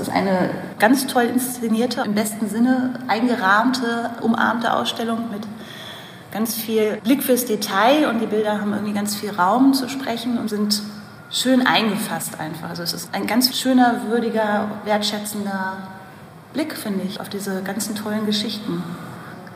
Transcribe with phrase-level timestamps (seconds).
[0.00, 0.48] Es ist eine
[0.78, 5.42] ganz toll inszenierte, im besten Sinne eingerahmte, umarmte Ausstellung mit
[6.32, 10.38] ganz viel Blick fürs Detail und die Bilder haben irgendwie ganz viel Raum zu sprechen
[10.38, 10.80] und sind
[11.30, 12.70] schön eingefasst einfach.
[12.70, 15.76] Also es ist ein ganz schöner, würdiger, wertschätzender
[16.54, 18.82] Blick, finde ich, auf diese ganzen tollen Geschichten.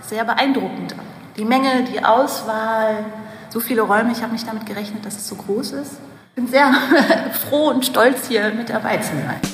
[0.02, 0.94] Sehr beeindruckend.
[1.38, 3.06] Die Menge, die Auswahl,
[3.48, 5.92] so viele Räume, ich habe nicht damit gerechnet, dass es so groß ist.
[6.28, 6.70] Ich bin sehr
[7.48, 9.53] froh und stolz, hier mit dabei zu sein.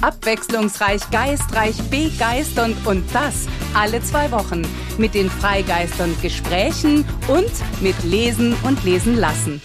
[0.00, 4.62] Abwechslungsreich, geistreich, begeisternd und das alle zwei Wochen
[4.96, 9.60] mit den Freigeistern Gesprächen und mit Lesen und Lesen lassen.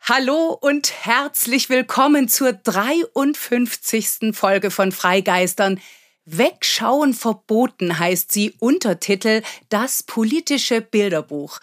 [0.00, 4.34] Hallo und herzlich willkommen zur 53.
[4.34, 5.80] Folge von Freigeistern.
[6.24, 11.60] Wegschauen verboten heißt sie Untertitel Das politische Bilderbuch.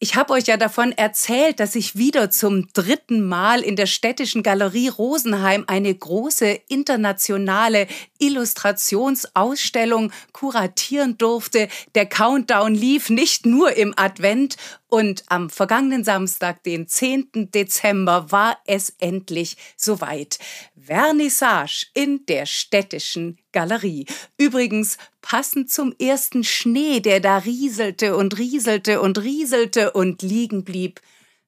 [0.00, 4.44] Ich habe euch ja davon erzählt, dass ich wieder zum dritten Mal in der städtischen
[4.44, 7.88] Galerie Rosenheim eine große internationale
[8.20, 11.66] Illustrationsausstellung kuratieren durfte.
[11.96, 14.56] Der Countdown lief nicht nur im Advent
[14.88, 17.50] und am vergangenen Samstag, den 10.
[17.52, 20.38] Dezember, war es endlich soweit.
[20.80, 24.06] Vernissage in der städtischen Galerie.
[24.38, 31.00] Übrigens passend zum ersten Schnee, der da rieselte und rieselte und rieselte und liegen blieb.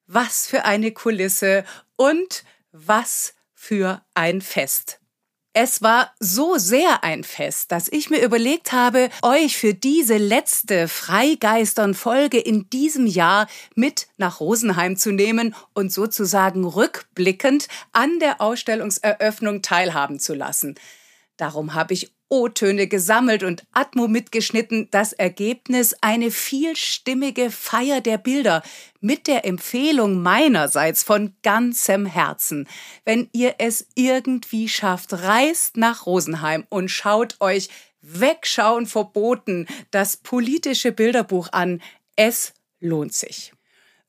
[0.07, 1.65] Was für eine Kulisse
[1.97, 5.00] und was für ein Fest.
[5.53, 10.87] Es war so sehr ein Fest, dass ich mir überlegt habe, euch für diese letzte
[10.87, 19.61] Freigeistern-Folge in diesem Jahr mit nach Rosenheim zu nehmen und sozusagen rückblickend an der Ausstellungseröffnung
[19.61, 20.77] teilhaben zu lassen.
[21.37, 28.63] Darum habe ich O-Töne gesammelt und Atmo mitgeschnitten, das Ergebnis eine vielstimmige Feier der Bilder
[29.01, 32.69] mit der Empfehlung meinerseits von ganzem Herzen.
[33.05, 37.69] Wenn ihr es irgendwie schafft, reist nach Rosenheim und schaut euch
[38.01, 41.83] Wegschauen verboten das politische Bilderbuch an.
[42.17, 43.53] Es lohnt sich.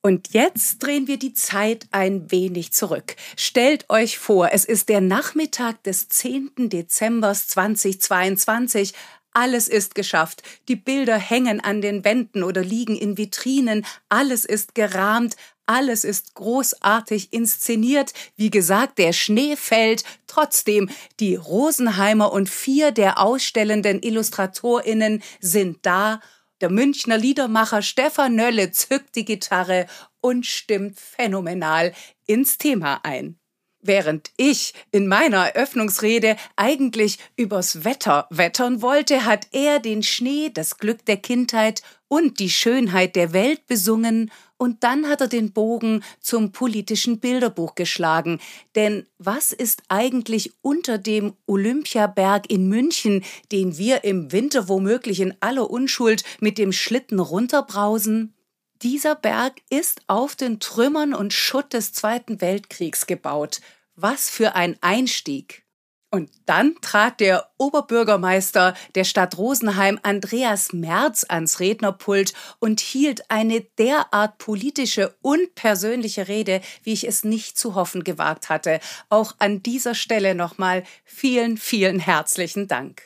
[0.03, 3.16] Und jetzt drehen wir die Zeit ein wenig zurück.
[3.38, 6.69] Stellt euch vor, es ist der Nachmittag des 10.
[6.69, 8.94] Dezember 2022.
[9.34, 10.41] Alles ist geschafft.
[10.67, 13.85] Die Bilder hängen an den Wänden oder liegen in Vitrinen.
[14.09, 15.35] Alles ist gerahmt.
[15.67, 18.13] Alles ist großartig inszeniert.
[18.35, 20.03] Wie gesagt, der Schnee fällt.
[20.25, 20.89] Trotzdem,
[21.19, 26.19] die Rosenheimer und vier der ausstellenden IllustratorInnen sind da
[26.61, 29.88] der Münchner Liedermacher Stefan Nölle zückt die Gitarre
[30.22, 31.94] und stimmt phänomenal
[32.27, 33.41] ins Thema ein.
[33.81, 40.78] Während ich in meiner Eröffnungsrede eigentlich übers Wetter wettern wollte, hat er den Schnee, das
[40.78, 46.03] Glück der Kindheit und die Schönheit der Welt besungen und dann hat er den Bogen
[46.19, 48.40] zum politischen Bilderbuch geschlagen.
[48.75, 55.34] Denn was ist eigentlich unter dem Olympiaberg in München, den wir im Winter womöglich in
[55.40, 58.36] aller Unschuld mit dem Schlitten runterbrausen?
[58.84, 63.62] Dieser Berg ist auf den Trümmern und Schutt des Zweiten Weltkriegs gebaut.
[63.96, 65.64] Was für ein Einstieg!
[66.09, 73.62] Und dann trat der Oberbürgermeister der Stadt Rosenheim, Andreas Merz, ans Rednerpult und hielt eine
[73.62, 78.81] derart politische und persönliche Rede, wie ich es nicht zu hoffen gewagt hatte.
[79.09, 83.03] Auch an dieser Stelle nochmal vielen, vielen herzlichen Dank.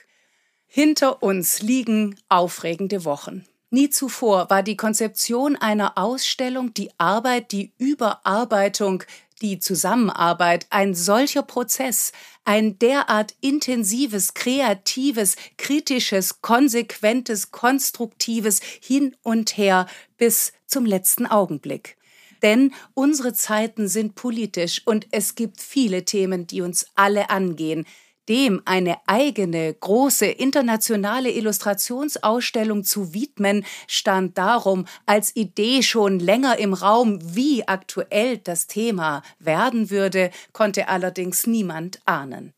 [0.66, 3.46] Hinter uns liegen aufregende Wochen.
[3.76, 9.04] Nie zuvor war die Konzeption einer Ausstellung, die Arbeit, die Überarbeitung
[9.42, 12.14] die Zusammenarbeit ein solcher Prozess,
[12.46, 21.98] ein derart intensives, kreatives, kritisches, konsequentes, konstruktives Hin und Her bis zum letzten Augenblick.
[22.44, 27.86] Denn unsere Zeiten sind politisch und es gibt viele Themen, die uns alle angehen,
[28.30, 36.74] dem eine eigene große internationale Illustrationsausstellung zu widmen, stand darum als Idee schon länger im
[36.74, 42.54] Raum, wie aktuell das Thema werden würde, konnte allerdings niemand ahnen.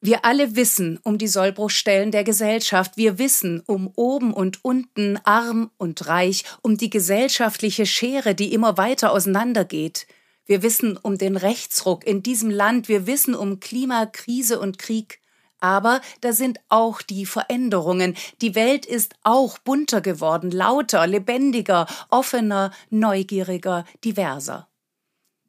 [0.00, 5.70] Wir alle wissen um die Sollbruchstellen der Gesellschaft, wir wissen um oben und unten, arm
[5.78, 10.06] und reich, um die gesellschaftliche Schere, die immer weiter auseinandergeht.
[10.46, 15.20] Wir wissen um den Rechtsruck in diesem Land, wir wissen um Klimakrise und Krieg.
[15.60, 18.14] Aber da sind auch die Veränderungen.
[18.42, 24.68] Die Welt ist auch bunter geworden, lauter, lebendiger, offener, neugieriger, diverser.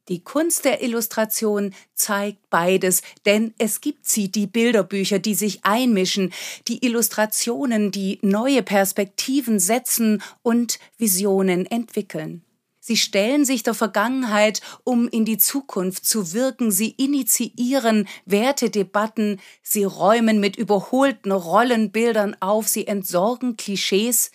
[0.07, 6.31] Die Kunst der Illustration zeigt beides, denn es gibt sie, die Bilderbücher, die sich einmischen,
[6.68, 12.45] die Illustrationen, die neue Perspektiven setzen und Visionen entwickeln.
[12.87, 16.69] Sie stellen sich der Vergangenheit, um in die Zukunft zu wirken.
[16.69, 19.41] Sie initiieren Wertedebatten.
[19.63, 22.67] Sie räumen mit überholten Rollenbildern auf.
[22.67, 24.29] Sie entsorgen Klischees.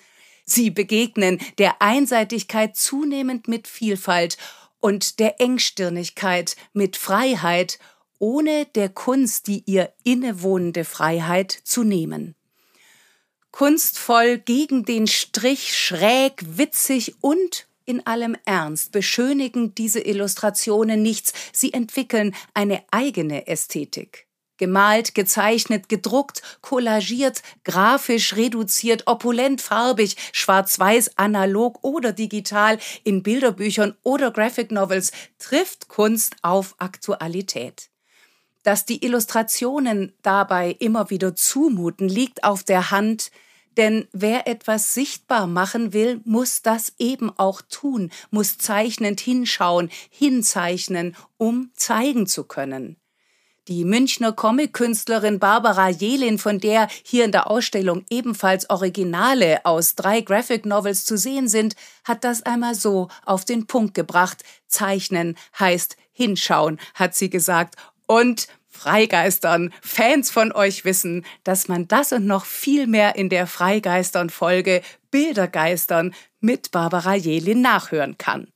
[0.45, 4.37] Sie begegnen der Einseitigkeit zunehmend mit Vielfalt
[4.81, 7.79] und der Engstirnigkeit mit Freiheit,
[8.19, 12.35] ohne der Kunst die ihr innewohnende Freiheit zu nehmen.
[13.53, 21.73] Kunstvoll gegen den Strich, schräg, witzig und in allem Ernst beschönigen diese Illustrationen nichts, sie
[21.73, 24.29] entwickeln eine eigene Ästhetik.
[24.59, 34.31] Gemalt, gezeichnet, gedruckt, kollagiert, grafisch reduziert, opulent, farbig, schwarz-weiß, analog oder digital, in Bilderbüchern oder
[34.31, 37.91] Graphic Novels trifft Kunst auf Aktualität.
[38.63, 43.33] Dass die Illustrationen dabei immer wieder zumuten, liegt auf der Hand,
[43.77, 51.17] denn wer etwas sichtbar machen will, muss das eben auch tun, muss zeichnend hinschauen, hinzeichnen,
[51.37, 52.97] um zeigen zu können.
[53.69, 60.23] Die Münchner Comic-Künstlerin Barbara Jelin, von der hier in der Ausstellung ebenfalls Originale aus drei
[60.23, 64.43] Graphic Novels zu sehen sind, hat das einmal so auf den Punkt gebracht.
[64.67, 67.77] Zeichnen heißt hinschauen, hat sie gesagt.
[68.07, 68.49] Und
[68.81, 74.81] Freigeistern, Fans von euch wissen, dass man das und noch viel mehr in der Freigeistern-Folge
[75.11, 78.49] Bildergeistern mit Barbara Jelin nachhören kann.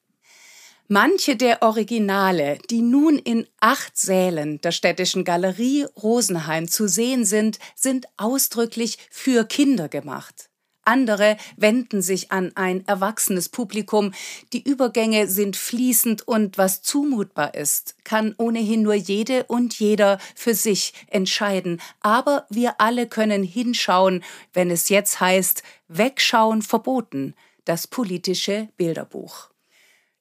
[0.89, 7.59] Manche der Originale, die nun in acht Sälen der Städtischen Galerie Rosenheim zu sehen sind,
[7.75, 10.49] sind ausdrücklich für Kinder gemacht.
[10.85, 14.13] Andere wenden sich an ein erwachsenes Publikum.
[14.53, 20.55] Die Übergänge sind fließend und was zumutbar ist, kann ohnehin nur jede und jeder für
[20.55, 21.81] sich entscheiden.
[22.01, 24.23] Aber wir alle können hinschauen,
[24.53, 27.35] wenn es jetzt heißt, Wegschauen verboten,
[27.65, 29.51] das politische Bilderbuch.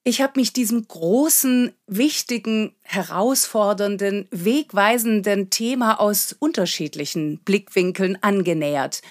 [0.06, 9.02] Ich habe mich diesem großen, wichtigen, herausfordernden, wegweisenden Thema aus unterschiedlichen Blickwinkeln angenähert.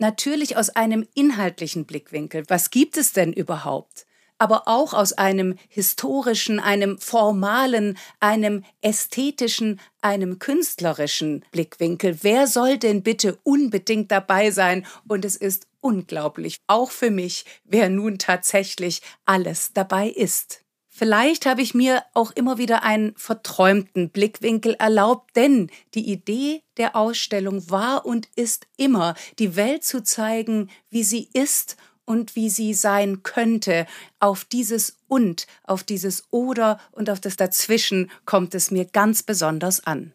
[0.00, 2.44] Natürlich aus einem inhaltlichen Blickwinkel.
[2.48, 4.06] Was gibt es denn überhaupt?
[4.42, 12.20] aber auch aus einem historischen, einem formalen, einem ästhetischen, einem künstlerischen Blickwinkel.
[12.22, 14.86] Wer soll denn bitte unbedingt dabei sein?
[15.06, 20.64] Und es ist unglaublich, auch für mich, wer nun tatsächlich alles dabei ist.
[21.00, 26.94] Vielleicht habe ich mir auch immer wieder einen verträumten Blickwinkel erlaubt, denn die Idee der
[26.94, 32.74] Ausstellung war und ist immer, die Welt zu zeigen, wie sie ist und wie sie
[32.74, 33.86] sein könnte.
[34.18, 39.82] Auf dieses und, auf dieses oder und auf das dazwischen kommt es mir ganz besonders
[39.86, 40.12] an.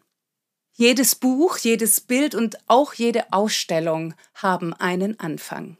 [0.72, 5.78] Jedes Buch, jedes Bild und auch jede Ausstellung haben einen Anfang.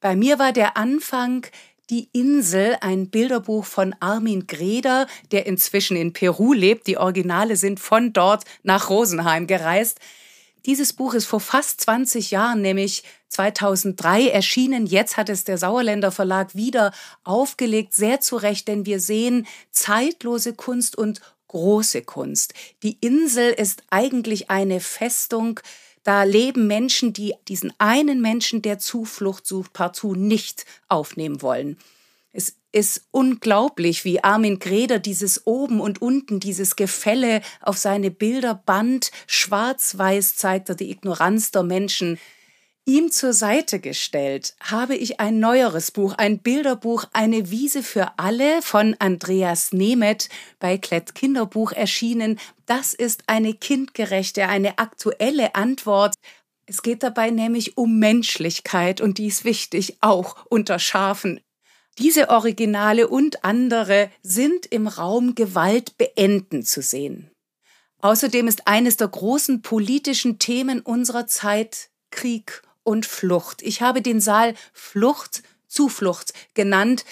[0.00, 1.46] Bei mir war der Anfang
[1.90, 6.86] die Insel, ein Bilderbuch von Armin Greder, der inzwischen in Peru lebt.
[6.86, 9.98] Die Originale sind von dort nach Rosenheim gereist.
[10.66, 14.86] Dieses Buch ist vor fast 20 Jahren, nämlich 2003 erschienen.
[14.86, 16.92] Jetzt hat es der Sauerländer Verlag wieder
[17.24, 22.54] aufgelegt, sehr zu Recht, denn wir sehen zeitlose Kunst und große Kunst.
[22.84, 25.58] Die Insel ist eigentlich eine Festung,
[26.02, 31.76] da leben Menschen, die diesen einen Menschen, der Zuflucht sucht, partout nicht aufnehmen wollen.
[32.32, 38.54] Es ist unglaublich, wie Armin Greder dieses oben und unten, dieses Gefälle auf seine Bilder
[38.54, 39.10] band.
[39.26, 42.18] Schwarz-weiß zeigt er die Ignoranz der Menschen.
[42.90, 48.62] Ihm zur Seite gestellt habe ich ein neueres Buch, ein Bilderbuch Eine Wiese für alle
[48.62, 50.28] von Andreas Nemeth
[50.58, 52.40] bei Klett Kinderbuch erschienen.
[52.66, 56.16] Das ist eine kindgerechte, eine aktuelle Antwort
[56.66, 61.40] es geht dabei nämlich um Menschlichkeit und die ist wichtig, auch unter Schafen.
[61.98, 67.30] Diese Originale und andere sind im Raum Gewalt beenden zu sehen.
[68.00, 73.62] Außerdem ist eines der großen politischen Themen unserer Zeit Krieg und Flucht.
[73.62, 77.04] Ich habe den Saal Flucht, Zuflucht genannt,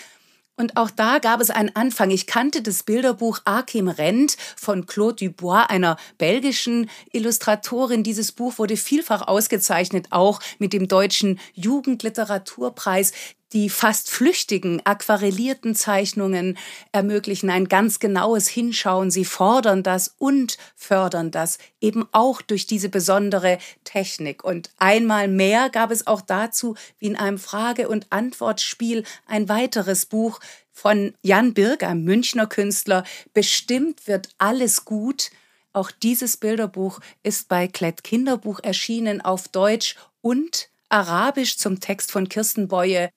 [0.59, 2.11] und auch da gab es einen Anfang.
[2.11, 8.03] Ich kannte das Bilderbuch Akim Rent von Claude Dubois, einer belgischen Illustratorin.
[8.03, 13.13] Dieses Buch wurde vielfach ausgezeichnet, auch mit dem deutschen Jugendliteraturpreis.
[13.55, 16.59] Die fast flüchtigen, aquarellierten Zeichnungen
[16.93, 19.11] ermöglichen ein ganz genaues Hinschauen.
[19.11, 24.45] Sie fordern das und fördern das eben auch durch diese besondere Technik.
[24.45, 30.05] Und einmal mehr gab es auch dazu, wie in einem Frage- und Antwortspiel, ein weiteres
[30.05, 30.41] Buch
[30.71, 33.03] von Jan Birk, einem Münchner Künstler.
[33.33, 35.31] Bestimmt wird alles gut.
[35.73, 42.29] Auch dieses Bilderbuch ist bei Klett Kinderbuch erschienen auf Deutsch und Arabisch zum Text von
[42.29, 43.11] Kirsten Beue.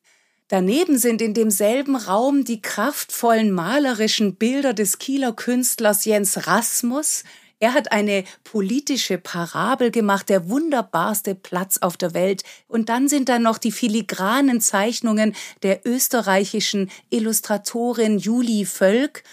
[0.52, 7.24] Daneben sind in demselben Raum die kraftvollen malerischen Bilder des Kieler Künstlers Jens Rasmus.
[7.62, 12.44] Er hat eine politische Parabel gemacht, der wunderbarste Platz auf der Welt.
[12.68, 19.24] Und dann sind da noch die filigranen Zeichnungen der österreichischen Illustratorin Julie Völk,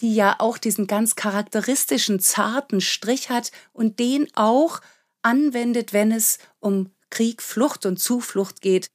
[0.00, 4.82] die ja auch diesen ganz charakteristischen zarten Strich hat und den auch
[5.22, 8.88] anwendet, wenn es um Krieg, Flucht und Zuflucht geht.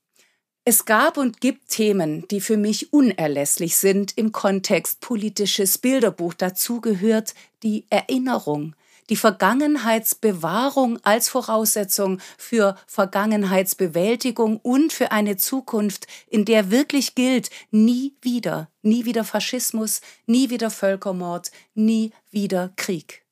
[0.68, 6.34] Es gab und gibt Themen, die für mich unerlässlich sind im Kontext politisches Bilderbuch.
[6.34, 8.76] Dazu gehört die Erinnerung,
[9.12, 18.16] die Vergangenheitsbewahrung als Voraussetzung für Vergangenheitsbewältigung und für eine Zukunft, in der wirklich gilt, nie
[18.24, 23.24] wieder, nie wieder Faschismus, nie wieder Völkermord, nie wieder Krieg.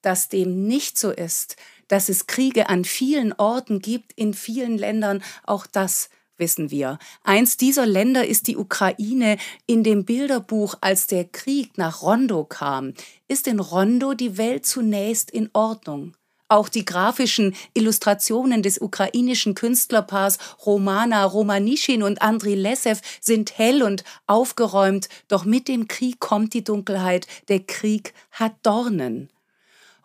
[0.00, 1.54] Dass dem nicht so ist,
[1.86, 6.98] dass es Kriege an vielen Orten gibt, in vielen Ländern, auch das wissen wir.
[7.22, 9.36] Eins dieser Länder ist die Ukraine.
[9.66, 12.94] In dem Bilderbuch, als der Krieg nach Rondo kam,
[13.28, 16.14] ist in Rondo die Welt zunächst in Ordnung.
[16.52, 20.36] Auch die grafischen Illustrationen des ukrainischen Künstlerpaars
[20.66, 26.62] Romana Romanischin und Andriy Lesev sind hell und aufgeräumt, doch mit dem Krieg kommt die
[26.62, 27.26] Dunkelheit.
[27.48, 29.30] Der Krieg hat Dornen.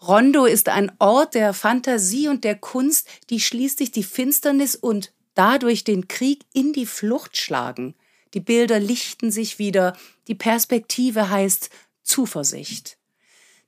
[0.01, 5.83] Rondo ist ein Ort der Fantasie und der Kunst, die schließlich die Finsternis und dadurch
[5.83, 7.95] den Krieg in die Flucht schlagen.
[8.33, 9.95] Die Bilder lichten sich wieder,
[10.27, 11.69] die Perspektive heißt
[12.03, 12.97] Zuversicht.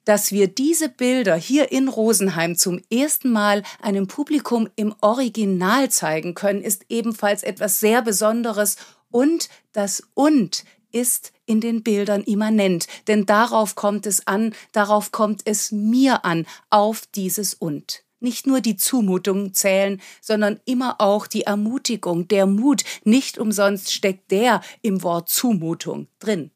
[0.06, 6.34] Dass wir diese Bilder hier in Rosenheim zum ersten Mal einem Publikum im Original zeigen
[6.34, 8.78] können, ist ebenfalls etwas sehr Besonderes
[9.12, 15.42] und das Und ist in den Bildern immanent, denn darauf kommt es an, darauf kommt
[15.46, 21.44] es mir an, auf dieses Und nicht nur die Zumutung zählen, sondern immer auch die
[21.44, 22.84] Ermutigung, der Mut.
[23.04, 26.52] Nicht umsonst steckt der im Wort Zumutung drin.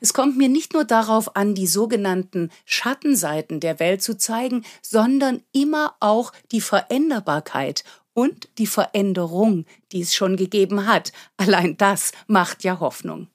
[0.00, 5.42] Es kommt mir nicht nur darauf an, die sogenannten Schattenseiten der Welt zu zeigen, sondern
[5.52, 11.12] immer auch die Veränderbarkeit und die Veränderung, die es schon gegeben hat.
[11.36, 13.28] Allein das macht ja Hoffnung.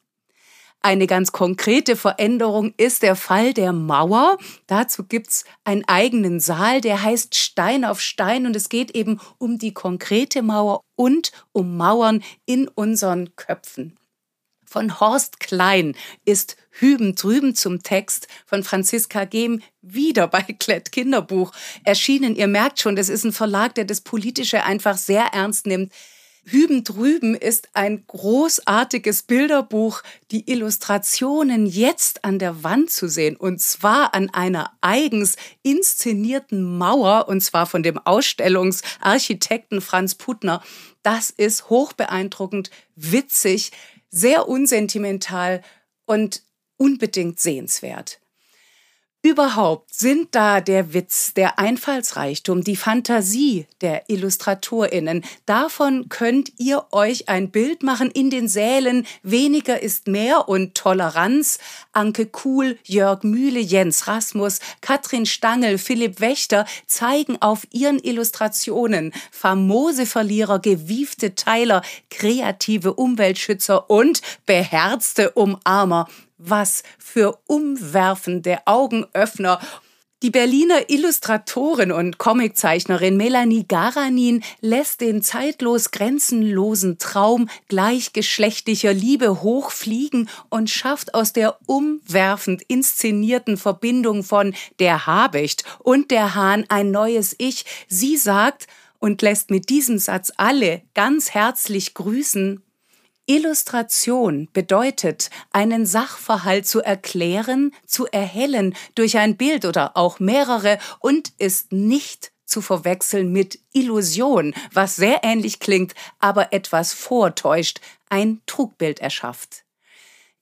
[0.86, 4.38] Eine ganz konkrete Veränderung ist der Fall der Mauer.
[4.68, 9.58] Dazu gibt's einen eigenen Saal, der heißt Stein auf Stein und es geht eben um
[9.58, 13.98] die konkrete Mauer und um Mauern in unseren Köpfen.
[14.64, 21.52] Von Horst Klein ist Hüben drüben zum Text von Franziska Gehm wieder bei Klett Kinderbuch
[21.84, 22.36] erschienen.
[22.36, 25.92] Ihr merkt schon, das ist ein Verlag, der das Politische einfach sehr ernst nimmt.
[26.48, 33.60] Hüben drüben ist ein großartiges Bilderbuch, die Illustrationen jetzt an der Wand zu sehen und
[33.60, 40.62] zwar an einer eigens inszenierten Mauer und zwar von dem Ausstellungsarchitekten Franz Puttner.
[41.02, 43.72] Das ist hochbeeindruckend, witzig,
[44.12, 45.64] sehr unsentimental
[46.06, 46.44] und
[46.78, 48.20] unbedingt sehenswert.
[49.26, 55.26] Überhaupt sind da der Witz, der Einfallsreichtum, die Fantasie der Illustratorinnen.
[55.48, 59.08] Davon könnt ihr euch ein Bild machen in den Sälen.
[59.24, 61.58] Weniger ist mehr und Toleranz.
[61.92, 70.06] Anke Kuhl, Jörg Mühle, Jens Rasmus, Katrin Stangel, Philipp Wächter zeigen auf ihren Illustrationen famose
[70.06, 79.60] Verlierer, gewiefte Teiler, kreative Umweltschützer und beherzte Umarmer was für umwerfende Augenöffner
[80.24, 90.28] die Berliner Illustratorin und Comiczeichnerin Melanie Garanin lässt den zeitlos grenzenlosen Traum gleichgeschlechtlicher Liebe hochfliegen
[90.50, 97.36] und schafft aus der umwerfend inszenierten Verbindung von der Habicht und der Hahn ein neues
[97.38, 97.66] Ich.
[97.88, 102.64] Sie sagt und lässt mit diesem Satz alle ganz herzlich grüßen.
[103.28, 111.34] Illustration bedeutet, einen Sachverhalt zu erklären, zu erhellen durch ein Bild oder auch mehrere und
[111.38, 119.00] ist nicht zu verwechseln mit Illusion, was sehr ähnlich klingt, aber etwas vortäuscht, ein Trugbild
[119.00, 119.66] erschafft.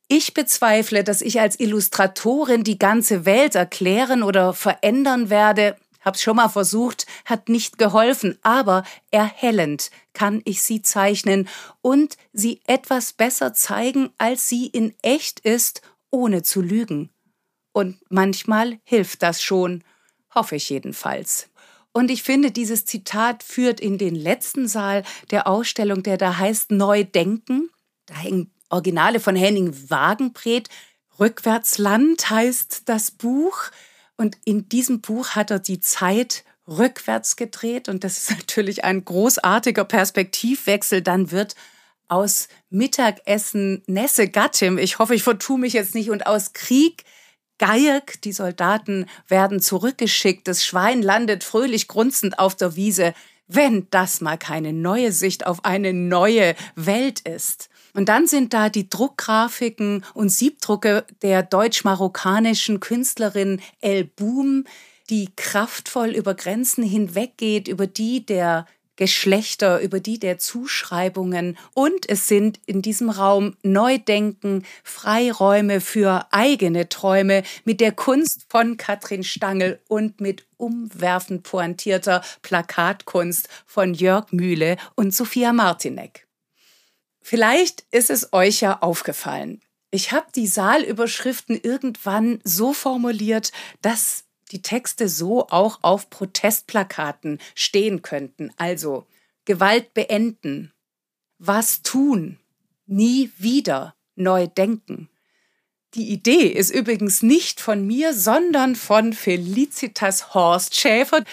[0.10, 5.78] Ich bezweifle, dass ich als Illustratorin die ganze Welt erklären oder verändern werde.
[6.04, 11.48] Hab's schon mal versucht, hat nicht geholfen, aber erhellend kann ich sie zeichnen
[11.82, 15.82] und sie etwas besser zeigen, als sie in echt ist,
[16.12, 17.10] ohne zu lügen.
[17.72, 19.84] Und manchmal hilft das schon,
[20.34, 21.50] hoffe ich jedenfalls.
[21.92, 26.72] Und ich finde, dieses Zitat führt in den letzten Saal der Ausstellung, der da heißt
[26.72, 27.70] Neu denken.
[28.08, 30.70] Da hängen Originale von Henning Wagenbret.
[31.20, 33.70] Rückwärtsland heißt das Buch.
[34.18, 37.90] Und in diesem Buch hat er die Zeit rückwärts gedreht.
[37.90, 41.02] Und das ist natürlich ein großartiger Perspektivwechsel.
[41.02, 41.56] Dann wird
[42.08, 47.04] aus Mittagessen Nesse Gattim, ich hoffe, ich vertue mich jetzt nicht, und aus Krieg
[47.60, 53.14] Geierk, die Soldaten werden zurückgeschickt, das Schwein landet fröhlich grunzend auf der Wiese,
[53.48, 57.70] wenn das mal keine neue Sicht auf eine neue Welt ist.
[57.94, 64.66] Und dann sind da die Druckgrafiken und Siebdrucke der deutsch-marokkanischen Künstlerin El Boom,
[65.10, 72.28] die kraftvoll über Grenzen hinweggeht, über die der Geschlechter, über die der Zuschreibungen und es
[72.28, 79.80] sind in diesem Raum Neudenken, Freiräume für eigene Träume mit der Kunst von Katrin Stangl
[79.88, 86.23] und mit umwerfend pointierter Plakatkunst von Jörg Mühle und Sophia Martinek.
[87.24, 89.62] Vielleicht ist es euch ja aufgefallen.
[89.92, 98.02] Ich habe die Saalüberschriften irgendwann so formuliert, dass die Texte so auch auf Protestplakaten stehen
[98.02, 98.52] könnten.
[98.58, 99.08] Also
[99.46, 100.74] Gewalt beenden,
[101.40, 102.40] was tun,
[102.88, 105.10] nie wieder neu denken.
[105.94, 111.24] Die Idee ist übrigens nicht von mir, sondern von Felicitas Horst Schäfer.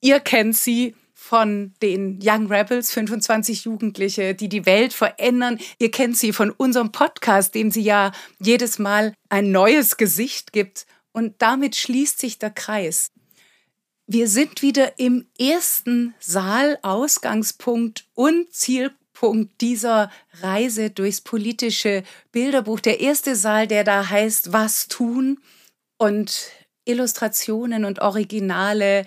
[0.00, 0.94] Ihr kennt sie
[1.28, 5.58] von den Young Rebels, 25 Jugendliche, die die Welt verändern.
[5.78, 10.86] Ihr kennt sie von unserem Podcast, dem sie ja jedes Mal ein neues Gesicht gibt.
[11.12, 13.10] Und damit schließt sich der Kreis.
[14.06, 22.80] Wir sind wieder im ersten Saal, Ausgangspunkt und Zielpunkt dieser Reise durchs politische Bilderbuch.
[22.80, 25.40] Der erste Saal, der da heißt Was tun
[25.98, 26.52] und
[26.86, 29.04] Illustrationen und Originale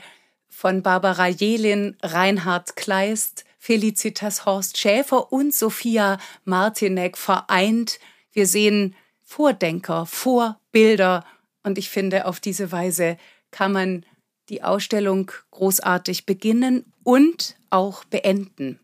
[0.61, 7.99] von Barbara Jelin, Reinhard Kleist, Felicitas Horst Schäfer und Sophia Martinek vereint.
[8.31, 11.25] Wir sehen Vordenker, Vorbilder
[11.63, 13.17] und ich finde, auf diese Weise
[13.49, 14.05] kann man
[14.49, 18.79] die Ausstellung großartig beginnen und auch beenden.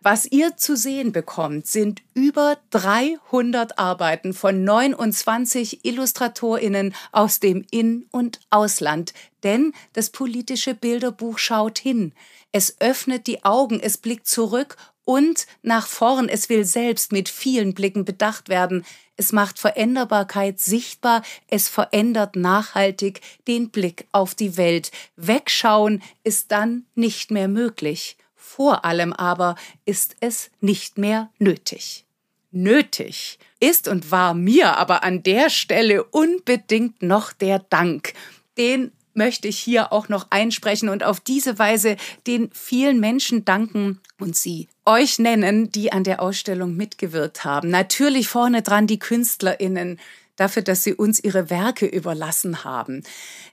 [0.00, 8.06] Was ihr zu sehen bekommt, sind über 300 Arbeiten von 29 Illustratorinnen aus dem In-
[8.12, 9.12] und Ausland.
[9.42, 12.12] Denn das politische Bilderbuch schaut hin.
[12.52, 16.28] Es öffnet die Augen, es blickt zurück und nach vorn.
[16.28, 18.84] Es will selbst mit vielen Blicken bedacht werden.
[19.16, 21.22] Es macht Veränderbarkeit sichtbar.
[21.48, 24.92] Es verändert nachhaltig den Blick auf die Welt.
[25.16, 28.16] Wegschauen ist dann nicht mehr möglich.
[28.48, 32.06] Vor allem aber ist es nicht mehr nötig.
[32.50, 38.14] Nötig ist und war mir aber an der Stelle unbedingt noch der Dank,
[38.56, 44.00] den möchte ich hier auch noch einsprechen und auf diese Weise den vielen Menschen danken
[44.18, 47.68] und sie euch nennen, die an der Ausstellung mitgewirkt haben.
[47.68, 50.00] Natürlich vorne dran die KünstlerInnen,
[50.38, 53.02] dafür, dass sie uns ihre Werke überlassen haben.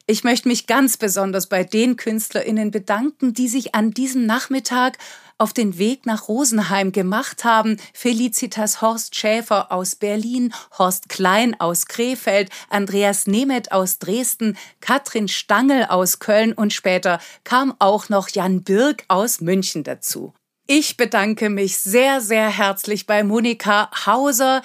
[0.08, 4.98] Ich möchte mich ganz besonders bei den KünstlerInnen bedanken, die sich an diesem Nachmittag
[5.38, 7.78] auf den Weg nach Rosenheim gemacht haben.
[7.94, 15.86] Felicitas Horst Schäfer aus Berlin, Horst Klein aus Krefeld, Andreas Nemeth aus Dresden, Katrin Stangl
[15.90, 20.34] aus Köln und später kam auch noch Jan Birk aus München dazu.
[20.68, 24.64] Ich bedanke mich sehr, sehr herzlich bei Monika Hauser,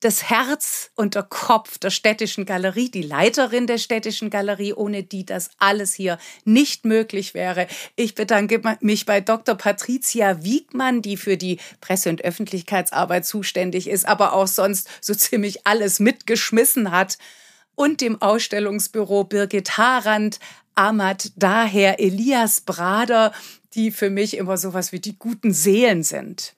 [0.00, 5.26] das Herz und der Kopf der städtischen Galerie, die Leiterin der städtischen Galerie, ohne die
[5.26, 7.66] das alles hier nicht möglich wäre.
[7.96, 9.54] Ich bedanke mich bei Dr.
[9.54, 15.66] Patricia Wiegmann, die für die Presse- und Öffentlichkeitsarbeit zuständig ist, aber auch sonst so ziemlich
[15.66, 17.18] alles mitgeschmissen hat.
[17.74, 20.38] Und dem Ausstellungsbüro Birgit Harand,
[20.74, 23.32] Ahmad Daher, Elias Brader,
[23.74, 26.54] die für mich immer sowas wie die guten Seelen sind.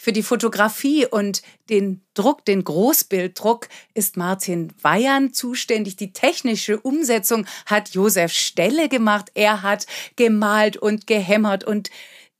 [0.00, 5.96] Für die Fotografie und den Druck, den Großbilddruck ist Martin Weyern zuständig.
[5.96, 9.32] Die technische Umsetzung hat Josef Stelle gemacht.
[9.34, 11.90] Er hat gemalt und gehämmert und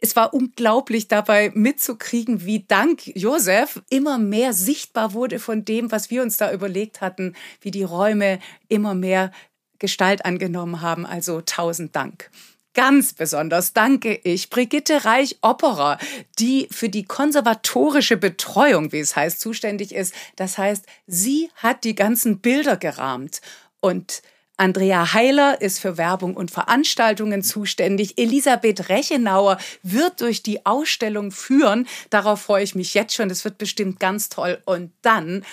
[0.01, 6.11] es war unglaublich dabei mitzukriegen, wie dank Josef immer mehr sichtbar wurde von dem, was
[6.11, 9.33] wir uns da überlegt hatten, wie die Räume immer mehr
[9.81, 11.05] Gestalt angenommen haben.
[11.05, 12.31] Also tausend Dank.
[12.79, 15.99] Ganz besonders danke ich Brigitte Reich-Opperer,
[16.39, 20.15] die für die konservatorische Betreuung, wie es heißt, zuständig ist.
[20.37, 23.41] Das heißt, sie hat die ganzen Bilder gerahmt
[23.81, 24.23] und
[24.59, 28.17] Andrea Heiler ist für Werbung und Veranstaltungen zuständig.
[28.17, 31.89] Elisabeth Rechenauer wird durch die Ausstellung führen.
[32.11, 33.29] Darauf freue ich mich jetzt schon.
[33.29, 34.63] Das wird bestimmt ganz toll.
[34.67, 35.45] Und dann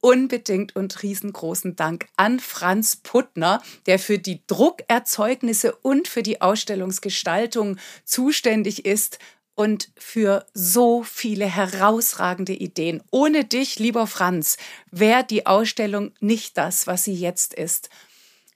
[0.00, 7.78] unbedingt und riesengroßen Dank an Franz Puttner, der für die Druckerzeugnisse und für die Ausstellungsgestaltung
[8.04, 9.18] zuständig ist
[9.54, 13.02] und für so viele herausragende Ideen.
[13.10, 14.56] Ohne dich, lieber Franz,
[14.90, 17.90] wäre die Ausstellung nicht das, was sie jetzt ist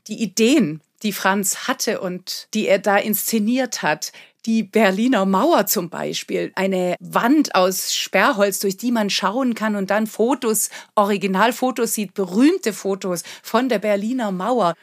[0.08, 4.12] die Ideen, die Franz hatte und die er da inszeniert hat,
[4.46, 9.90] die Berliner Mauer zum Beispiel, eine Wand aus Sperrholz, durch die man schauen kann und
[9.90, 14.74] dann Fotos, Originalfotos sieht, berühmte Fotos von der Berliner Mauer,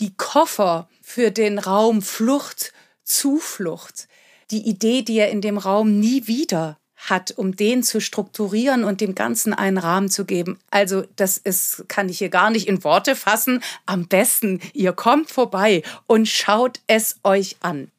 [0.00, 2.72] die Koffer für den Raum Flucht,
[3.04, 4.08] Zuflucht,
[4.50, 9.00] die Idee, die er in dem Raum nie wieder hat, um den zu strukturieren und
[9.00, 10.58] dem Ganzen einen Rahmen zu geben.
[10.70, 13.62] Also das ist, kann ich hier gar nicht in Worte fassen.
[13.86, 17.90] Am besten, ihr kommt vorbei und schaut es euch an.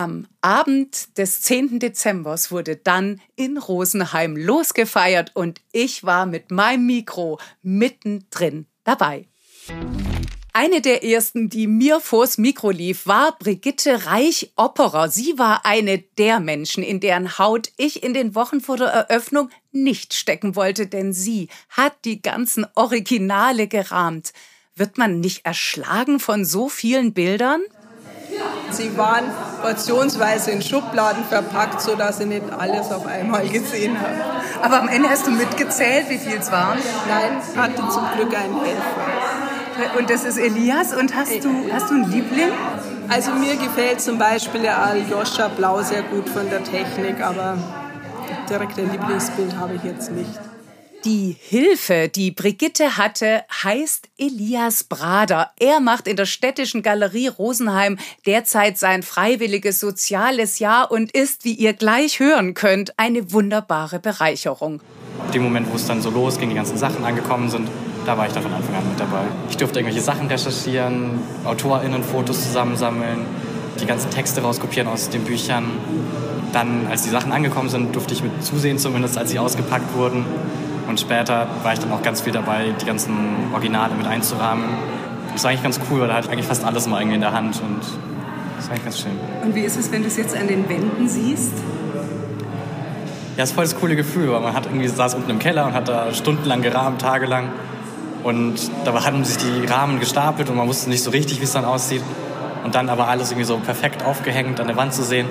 [0.00, 1.78] Am Abend des 10.
[1.78, 9.28] Dezember wurde dann in Rosenheim losgefeiert und ich war mit meinem Mikro mittendrin dabei.
[10.54, 15.10] Eine der ersten, die mir vors Mikro lief, war Brigitte Reich-Opperer.
[15.10, 19.50] Sie war eine der Menschen, in deren Haut ich in den Wochen vor der Eröffnung
[19.70, 24.32] nicht stecken wollte, denn sie hat die ganzen Originale gerahmt.
[24.74, 27.60] Wird man nicht erschlagen von so vielen Bildern?
[28.70, 29.24] Sie waren
[29.62, 34.14] portionsweise in Schubladen verpackt, sodass ich nicht alles auf einmal gesehen habe.
[34.62, 36.78] Aber am Ende hast du mitgezählt, wie viel es waren?
[37.08, 39.98] Nein, hatte zum Glück einen Helfer.
[39.98, 40.92] Und das ist Elias.
[40.94, 42.50] Und hast du, hast du einen Liebling?
[43.08, 47.58] Also mir gefällt zum Beispiel der Aljoscha Blau sehr gut von der Technik, aber
[48.48, 50.49] direkt ein Lieblingsbild habe ich jetzt nicht.
[51.06, 55.50] Die Hilfe, die Brigitte hatte, heißt Elias Brader.
[55.58, 61.54] Er macht in der städtischen Galerie Rosenheim derzeit sein freiwilliges soziales Jahr und ist, wie
[61.54, 64.82] ihr gleich hören könnt, eine wunderbare Bereicherung.
[65.20, 67.66] Ab dem Moment, wo es dann so losging, die ganzen Sachen angekommen sind,
[68.04, 69.22] da war ich dann von Anfang an mit dabei.
[69.48, 73.24] Ich durfte irgendwelche Sachen recherchieren, AutorInnen-Fotos zusammensammeln,
[73.80, 75.64] die ganzen Texte rauskopieren aus den Büchern.
[76.52, 80.26] Dann, als die Sachen angekommen sind, durfte ich mit zusehen, zumindest als sie ausgepackt wurden.
[80.90, 83.14] Und später war ich dann auch ganz viel dabei, die ganzen
[83.52, 84.64] Originale mit einzurahmen.
[85.32, 87.20] Das war eigentlich ganz cool, weil da hatte ich eigentlich fast alles mal irgendwie in
[87.20, 87.78] der Hand und
[88.56, 89.12] das war eigentlich ganz schön.
[89.44, 91.52] Und wie ist es, wenn du es jetzt an den Wänden siehst?
[93.36, 95.64] Ja, es ist voll das coole Gefühl, weil man hat irgendwie saß unten im Keller
[95.64, 97.50] und hat da stundenlang gerahmt, tagelang.
[98.24, 101.52] Und da haben sich die Rahmen gestapelt und man wusste nicht so richtig, wie es
[101.52, 102.02] dann aussieht.
[102.64, 105.28] Und dann aber alles irgendwie so perfekt aufgehängt an der Wand zu sehen.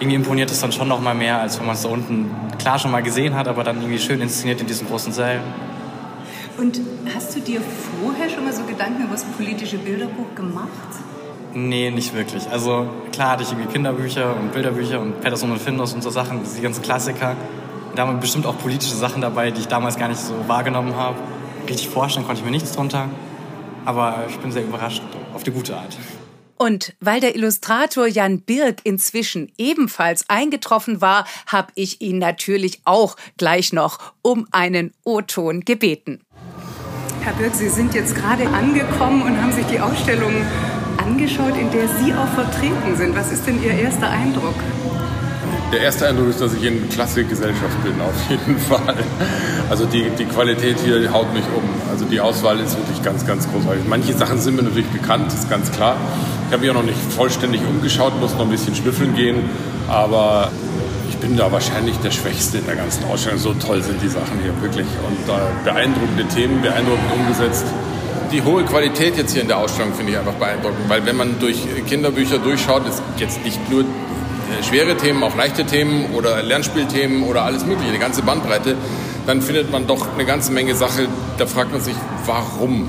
[0.00, 2.32] Irgendwie imponiert es dann schon noch mal mehr, als wenn man es da unten
[2.62, 5.40] klar schon mal gesehen hat, aber dann irgendwie schön inszeniert in diesem großen Saal.
[6.58, 6.80] Und
[7.14, 7.60] hast du dir
[8.00, 10.68] vorher schon mal so Gedanken über das politische Bilderbuch gemacht?
[11.54, 12.48] Nee, nicht wirklich.
[12.50, 16.40] Also klar hatte ich irgendwie Kinderbücher und Bilderbücher und Patterson und Findus und so Sachen,
[16.56, 17.36] die ganzen Klassiker.
[17.94, 21.16] Da waren bestimmt auch politische Sachen dabei, die ich damals gar nicht so wahrgenommen habe
[21.68, 23.08] richtig vorstellen konnte ich mir nichts drunter.
[23.84, 25.02] Aber ich bin sehr überrascht,
[25.34, 25.96] auf die gute Art.
[26.56, 33.16] Und weil der Illustrator Jan Birk inzwischen ebenfalls eingetroffen war, habe ich ihn natürlich auch
[33.36, 36.20] gleich noch um einen O-Ton gebeten.
[37.22, 40.34] Herr Birk, Sie sind jetzt gerade angekommen und haben sich die Ausstellung
[40.98, 43.14] angeschaut, in der Sie auch vertreten sind.
[43.14, 44.54] Was ist denn Ihr erster Eindruck?
[45.72, 48.96] Der erste Eindruck ist, dass ich in Klassikgesellschaft bin, auf jeden Fall.
[49.70, 51.62] Also die, die Qualität hier haut mich um.
[51.90, 53.84] Also die Auswahl ist wirklich ganz, ganz großartig.
[53.88, 55.96] Manche Sachen sind mir natürlich bekannt, ist ganz klar.
[56.52, 59.48] Ich habe mich auch noch nicht vollständig umgeschaut, muss noch ein bisschen schnüffeln gehen.
[59.88, 60.52] Aber
[61.08, 63.38] ich bin da wahrscheinlich der Schwächste in der ganzen Ausstellung.
[63.38, 64.84] So toll sind die Sachen hier wirklich.
[65.08, 67.64] Und äh, beeindruckende Themen, beeindruckend umgesetzt
[68.32, 71.38] die hohe Qualität jetzt hier in der Ausstellung finde ich einfach beeindruckend, weil wenn man
[71.38, 77.24] durch Kinderbücher durchschaut, ist jetzt nicht nur äh, schwere Themen, auch leichte Themen oder Lernspielthemen
[77.24, 78.76] oder alles Mögliche, eine ganze Bandbreite,
[79.26, 81.08] dann findet man doch eine ganze Menge Sache.
[81.38, 81.94] Da fragt man sich,
[82.26, 82.88] warum?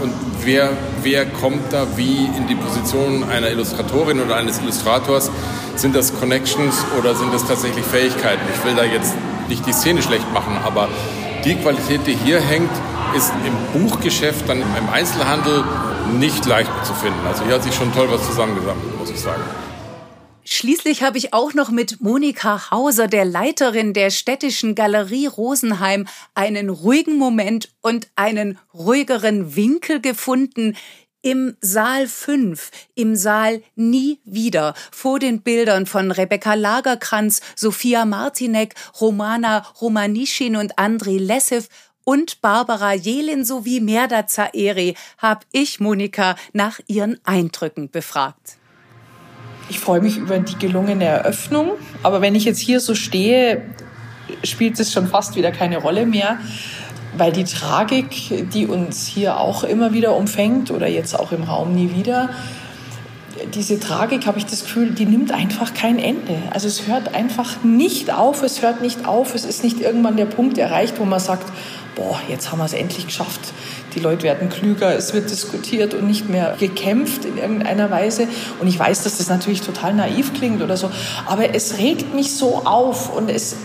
[0.00, 0.70] Und wer,
[1.02, 5.30] wer kommt da wie in die Position einer Illustratorin oder eines Illustrators?
[5.74, 8.42] Sind das Connections oder sind das tatsächlich Fähigkeiten?
[8.54, 9.14] Ich will da jetzt
[9.48, 10.88] nicht die Szene schlecht machen, aber
[11.44, 12.70] die Qualität, die hier hängt,
[13.16, 15.64] ist im Buchgeschäft, dann im Einzelhandel
[16.18, 17.26] nicht leicht zu finden.
[17.26, 19.42] Also hier hat sich schon toll was zusammengesammelt, muss ich sagen.
[20.48, 26.06] Schließlich habe ich auch noch mit Monika Hauser, der Leiterin der städtischen Galerie Rosenheim,
[26.36, 30.76] einen ruhigen Moment und einen ruhigeren Winkel gefunden.
[31.20, 38.76] Im Saal 5, im Saal Nie wieder, vor den Bildern von Rebecca Lagerkranz, Sophia Martinek,
[39.00, 41.68] Romana Romanischin und Andrei Lessev
[42.04, 48.58] und Barbara Jelin sowie Merda Zaeri habe ich Monika nach ihren Eindrücken befragt.
[49.68, 53.62] Ich freue mich über die gelungene Eröffnung, aber wenn ich jetzt hier so stehe,
[54.44, 56.38] spielt es schon fast wieder keine Rolle mehr,
[57.16, 61.74] weil die Tragik, die uns hier auch immer wieder umfängt oder jetzt auch im Raum
[61.74, 62.30] nie wieder,
[63.54, 66.34] diese Tragik, habe ich das Gefühl, die nimmt einfach kein Ende.
[66.50, 70.26] Also es hört einfach nicht auf, es hört nicht auf, es ist nicht irgendwann der
[70.26, 71.52] Punkt erreicht, wo man sagt,
[71.94, 73.40] boah, jetzt haben wir es endlich geschafft.
[73.96, 78.28] Die Leute werden klüger, es wird diskutiert und nicht mehr gekämpft in irgendeiner Weise.
[78.60, 80.90] Und ich weiß, dass das natürlich total naiv klingt oder so,
[81.24, 83.56] aber es regt mich so auf und es,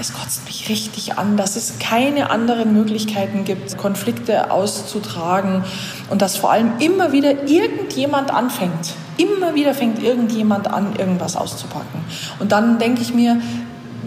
[0.00, 5.62] es kotzt mich richtig an, dass es keine anderen Möglichkeiten gibt, Konflikte auszutragen
[6.08, 8.94] und dass vor allem immer wieder irgendjemand anfängt.
[9.18, 12.00] Immer wieder fängt irgendjemand an, irgendwas auszupacken.
[12.38, 13.42] Und dann denke ich mir,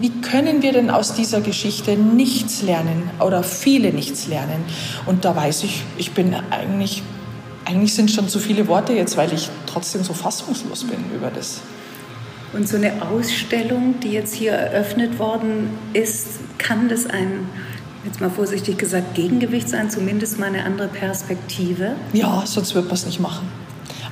[0.02, 4.64] wie können wir denn aus dieser Geschichte nichts lernen oder viele nichts lernen?
[5.06, 7.04] Und da weiß ich, ich bin eigentlich,
[7.64, 11.60] eigentlich sind schon zu viele Worte jetzt, weil ich trotzdem so fassungslos bin über das.
[12.52, 17.46] Und so eine Ausstellung, die jetzt hier eröffnet worden ist, kann das ein,
[18.04, 21.94] jetzt mal vorsichtig gesagt, Gegengewicht sein, zumindest mal eine andere Perspektive?
[22.12, 23.46] Ja, sonst wird man es nicht machen.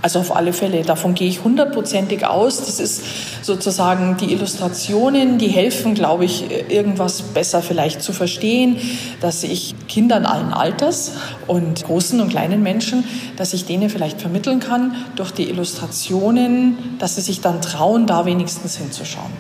[0.02, 2.64] Also auf alle Fälle, davon gehe ich hundertprozentig aus.
[2.64, 3.02] Das ist
[3.42, 8.76] sozusagen die Illustrationen, die helfen, glaube ich, irgendwas besser vielleicht zu verstehen,
[9.20, 11.12] dass ich Kindern allen Alters
[11.46, 13.04] und großen und kleinen Menschen,
[13.36, 18.24] dass ich denen vielleicht vermitteln kann durch die Illustrationen, dass sie sich dann trauen, da
[18.24, 19.30] wenigstens hinzuschauen.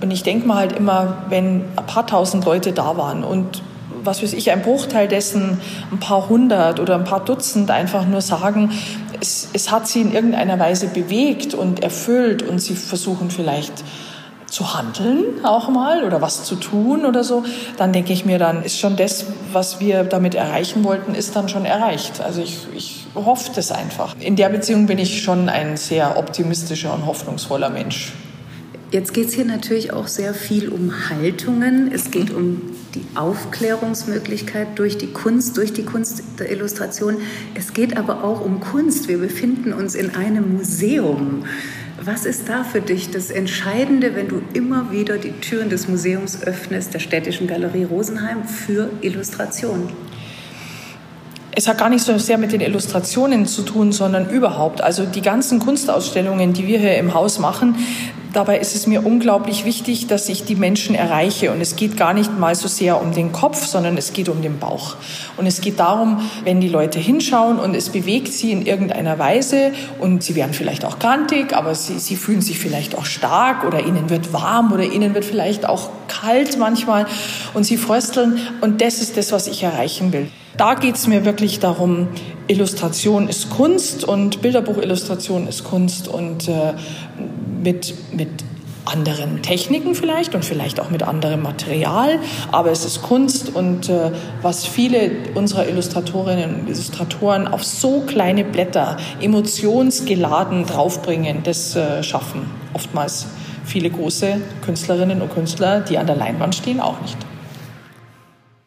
[0.00, 3.62] Und ich denke mal halt immer, wenn ein paar tausend Leute da waren und
[4.06, 5.58] was weiß ich, ein Bruchteil dessen,
[5.90, 8.70] ein paar hundert oder ein paar Dutzend einfach nur sagen,
[9.20, 13.84] es, es hat sie in irgendeiner Weise bewegt und erfüllt und sie versuchen vielleicht
[14.46, 17.44] zu handeln auch mal oder was zu tun oder so,
[17.76, 21.48] dann denke ich mir, dann ist schon das, was wir damit erreichen wollten, ist dann
[21.48, 22.20] schon erreicht.
[22.20, 24.14] Also ich, ich hoffe das einfach.
[24.20, 28.12] In der Beziehung bin ich schon ein sehr optimistischer und hoffnungsvoller Mensch.
[28.92, 31.90] Jetzt geht es hier natürlich auch sehr viel um Haltungen.
[31.92, 32.62] Es geht um
[32.96, 37.18] die Aufklärungsmöglichkeit durch die Kunst, durch die Kunst der Illustration.
[37.54, 39.08] Es geht aber auch um Kunst.
[39.08, 41.44] Wir befinden uns in einem Museum.
[42.02, 46.42] Was ist da für dich das Entscheidende, wenn du immer wieder die Türen des Museums
[46.42, 49.92] öffnest, der Städtischen Galerie Rosenheim, für Illustration?
[51.56, 54.82] Es hat gar nicht so sehr mit den Illustrationen zu tun, sondern überhaupt.
[54.82, 57.74] Also die ganzen Kunstausstellungen, die wir hier im Haus machen,
[58.36, 61.52] Dabei ist es mir unglaublich wichtig, dass ich die Menschen erreiche.
[61.52, 64.42] Und es geht gar nicht mal so sehr um den Kopf, sondern es geht um
[64.42, 64.96] den Bauch.
[65.38, 69.72] Und es geht darum, wenn die Leute hinschauen und es bewegt sie in irgendeiner Weise
[70.00, 73.86] und sie werden vielleicht auch grantig, aber sie, sie fühlen sich vielleicht auch stark oder
[73.86, 77.06] ihnen wird warm oder ihnen wird vielleicht auch kalt manchmal
[77.54, 78.38] und sie frösteln.
[78.60, 80.28] Und das ist das, was ich erreichen will.
[80.56, 82.08] Da geht es mir wirklich darum,
[82.48, 86.72] Illustration ist Kunst und Bilderbuchillustration ist Kunst und äh,
[87.62, 88.28] mit, mit
[88.86, 92.20] anderen Techniken vielleicht und vielleicht auch mit anderem Material,
[92.52, 98.44] aber es ist Kunst und äh, was viele unserer Illustratorinnen und Illustratoren auf so kleine
[98.44, 103.26] Blätter emotionsgeladen draufbringen, das äh, schaffen oftmals
[103.64, 107.18] viele große Künstlerinnen und Künstler, die an der Leinwand stehen, auch nicht.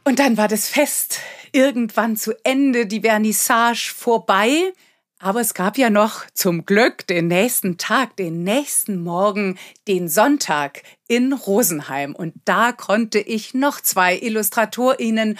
[0.03, 4.73] Und dann war das Fest irgendwann zu Ende, die Vernissage vorbei.
[5.21, 10.83] Aber es gab ja noch zum Glück den nächsten Tag, den nächsten Morgen, den Sonntag
[11.07, 12.15] in Rosenheim.
[12.15, 15.37] Und da konnte ich noch zwei IllustratorInnen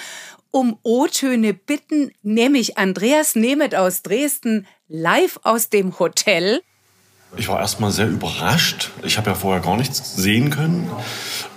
[0.52, 6.62] um O-Töne bitten, nämlich Andreas Nemeth aus Dresden live aus dem Hotel
[7.38, 8.90] ich war erstmal sehr überrascht.
[9.04, 10.90] Ich habe ja vorher gar nichts sehen können,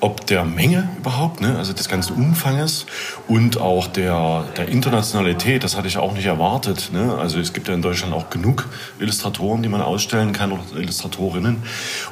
[0.00, 1.56] ob der Menge überhaupt, ne?
[1.56, 2.85] also des ganzen Umfanges
[3.26, 5.64] und auch der, der Internationalität.
[5.64, 6.90] Das hatte ich auch nicht erwartet.
[6.92, 7.16] Ne?
[7.18, 8.68] Also es gibt ja in Deutschland auch genug
[9.00, 11.62] Illustratoren, die man ausstellen kann oder Illustratorinnen.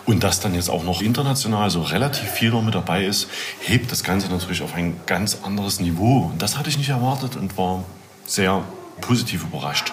[0.06, 3.28] Und dass dann jetzt auch noch international so relativ viel noch mit dabei ist,
[3.60, 6.30] hebt das Ganze natürlich auf ein ganz anderes Niveau.
[6.32, 7.84] Und das hatte ich nicht erwartet und war
[8.24, 8.64] sehr
[9.02, 9.92] positiv überrascht.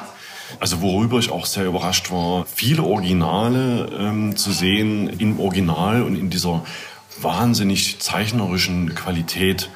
[0.60, 6.16] Also worüber ich auch sehr überrascht war, viele Originale ähm, zu sehen im Original und
[6.16, 6.64] in dieser
[7.22, 9.70] wahnsinnig zeichnerischen Qualität.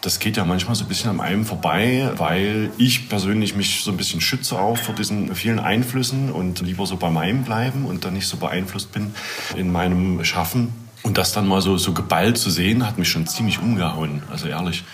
[0.00, 3.92] Das geht ja manchmal so ein bisschen an einem vorbei, weil ich persönlich mich so
[3.92, 8.04] ein bisschen schütze auch vor diesen vielen Einflüssen und lieber so bei meinem bleiben und
[8.04, 9.14] dann nicht so beeinflusst bin
[9.56, 10.72] in meinem Schaffen.
[11.04, 14.48] Und das dann mal so, so geballt zu sehen, hat mich schon ziemlich umgehauen, also
[14.48, 14.84] ehrlich.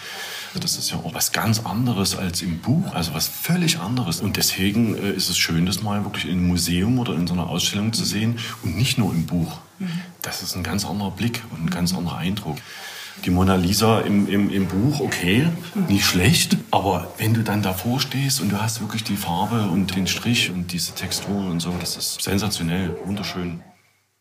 [0.58, 4.20] Also das ist ja auch was ganz anderes als im Buch, also was völlig anderes.
[4.20, 7.34] Und deswegen äh, ist es schön, das mal wirklich in einem Museum oder in so
[7.34, 9.58] einer Ausstellung zu sehen und nicht nur im Buch.
[10.20, 12.56] Das ist ein ganz anderer Blick und ein ganz anderer Eindruck.
[13.24, 15.46] Die Mona Lisa im, im, im Buch, okay,
[15.88, 16.56] nicht schlecht.
[16.72, 20.50] Aber wenn du dann davor stehst und du hast wirklich die Farbe und den Strich
[20.50, 23.62] und diese Textur und so, das ist sensationell, wunderschön.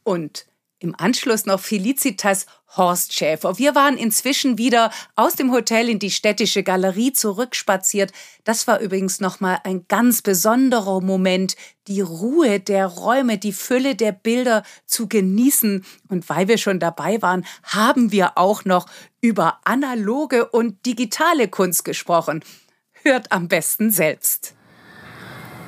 [0.04, 0.46] Und
[0.80, 3.58] im Anschluss noch Felicitas Horst Schäfer.
[3.58, 8.12] Wir waren inzwischen wieder aus dem Hotel in die städtische Galerie zurückspaziert.
[8.44, 11.56] Das war übrigens nochmal ein ganz besonderer Moment,
[11.88, 15.86] die Ruhe der Räume, die Fülle der Bilder zu genießen.
[16.10, 18.86] Und weil wir schon dabei waren, haben wir auch noch
[19.22, 22.44] über analoge und digitale Kunst gesprochen.
[22.92, 24.57] Hört am besten selbst.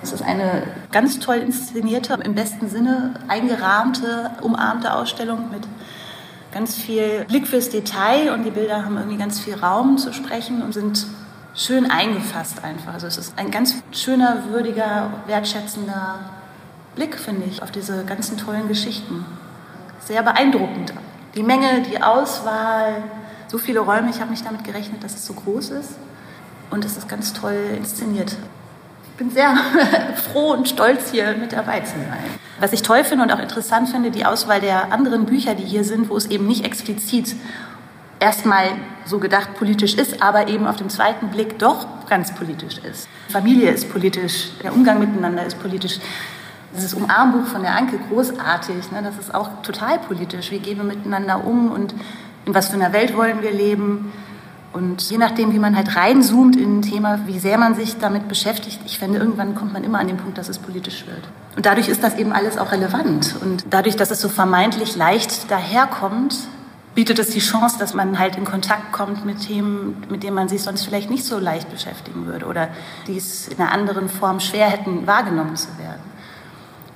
[0.01, 5.67] Es ist eine ganz toll inszenierte, im besten Sinne eingerahmte, umarmte Ausstellung mit
[6.51, 10.61] ganz viel Blick fürs Detail und die Bilder haben irgendwie ganz viel Raum zu sprechen
[10.61, 11.05] und sind
[11.53, 12.93] schön eingefasst einfach.
[12.93, 16.19] Also es ist ein ganz schöner, würdiger, wertschätzender
[16.95, 19.25] Blick, finde ich, auf diese ganzen tollen Geschichten.
[19.99, 20.93] Sehr beeindruckend.
[21.35, 23.03] Die Menge, die Auswahl,
[23.47, 25.91] so viele Räume, ich habe nicht damit gerechnet, dass es so groß ist.
[26.71, 28.37] Und es ist ganz toll inszeniert
[29.19, 29.55] bin sehr
[30.31, 32.23] froh und stolz, hier mit dabei zu sein.
[32.59, 35.83] Was ich toll finde und auch interessant finde, die Auswahl der anderen Bücher, die hier
[35.83, 37.35] sind, wo es eben nicht explizit
[38.19, 38.69] erstmal
[39.05, 43.07] so gedacht politisch ist, aber eben auf den zweiten Blick doch ganz politisch ist.
[43.29, 45.99] Familie ist politisch, der Umgang miteinander ist politisch.
[46.75, 49.01] Dieses Umarmbuch von der Anke, großartig, ne?
[49.03, 50.51] das ist auch total politisch.
[50.51, 51.93] Wie gehen wir miteinander um und
[52.45, 54.11] in was für einer Welt wollen wir leben?
[54.71, 58.27] Und je nachdem, wie man halt reinzoomt in ein Thema, wie sehr man sich damit
[58.27, 61.27] beschäftigt, ich finde, irgendwann kommt man immer an den Punkt, dass es politisch wird.
[61.55, 63.35] Und dadurch ist das eben alles auch relevant.
[63.41, 66.35] Und dadurch, dass es so vermeintlich leicht daherkommt,
[66.93, 70.49] bietet es die Chance, dass man halt in Kontakt kommt mit Themen, mit denen man
[70.49, 72.67] sich sonst vielleicht nicht so leicht beschäftigen würde oder
[73.07, 76.01] die es in einer anderen Form schwer hätten, wahrgenommen zu werden.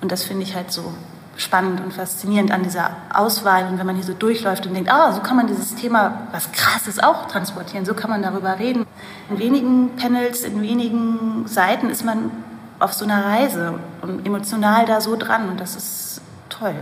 [0.01, 0.93] Und das finde ich halt so
[1.35, 3.67] spannend und faszinierend an dieser Auswahl.
[3.67, 6.51] Und wenn man hier so durchläuft und denkt, ah, so kann man dieses Thema, was
[6.51, 8.85] krasses auch transportieren, so kann man darüber reden.
[9.29, 12.31] In wenigen Panels, in wenigen Seiten ist man
[12.79, 16.75] auf so einer Reise und emotional da so dran und das ist toll.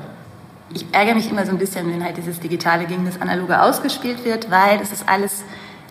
[0.74, 4.24] Ich ärgere mich immer so ein bisschen, wenn halt dieses Digitale gegen das Analoge ausgespielt
[4.24, 5.44] wird, weil es ist alles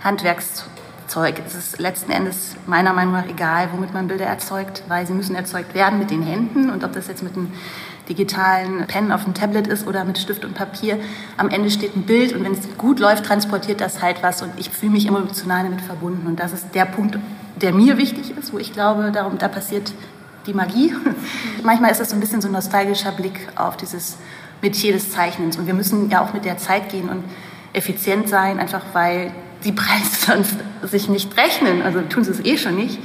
[0.03, 1.41] Handwerkszeug.
[1.47, 5.35] Es ist letzten Endes meiner Meinung nach egal, womit man Bilder erzeugt, weil sie müssen
[5.35, 7.53] erzeugt werden mit den Händen und ob das jetzt mit einem
[8.11, 10.99] digitalen Pen auf dem Tablet ist oder mit Stift und Papier.
[11.37, 14.51] Am Ende steht ein Bild und wenn es gut läuft, transportiert das halt was und
[14.59, 16.27] ich fühle mich emotional damit verbunden.
[16.27, 17.19] Und das ist der Punkt,
[17.57, 19.93] der mir wichtig ist, wo ich glaube, darum, da passiert
[20.47, 20.93] die Magie.
[21.63, 24.19] Manchmal ist das so ein bisschen so ein nostalgischer Blick auf dieses
[24.61, 25.57] Metier des Zeichnens.
[25.57, 27.23] Und wir müssen ja auch mit der Zeit gehen und
[27.73, 31.83] effizient sein, einfach weil die Preise sonst sich nicht rechnen.
[31.83, 32.99] Also tun sie es eh schon nicht.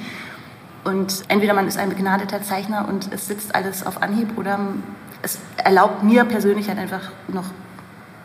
[0.86, 4.60] Und entweder man ist ein begnadeter Zeichner und es sitzt alles auf Anhieb oder
[5.24, 7.46] es erlaubt mir persönlich halt einfach noch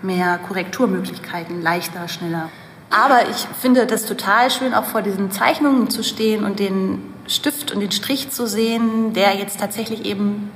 [0.03, 2.51] mehr Korrekturmöglichkeiten, leichter, schneller.
[2.91, 7.73] Aber ich finde das total schön, auch vor diesen Zeichnungen zu stehen und den Stift
[7.73, 10.51] und den Strich zu sehen, der jetzt tatsächlich eben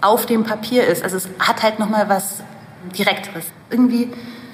[0.00, 1.02] auf dem Papier ist.
[1.02, 2.42] Also es hat halt noch mal was
[2.96, 3.44] Direkteres.
[3.70, 4.10] Irgendwie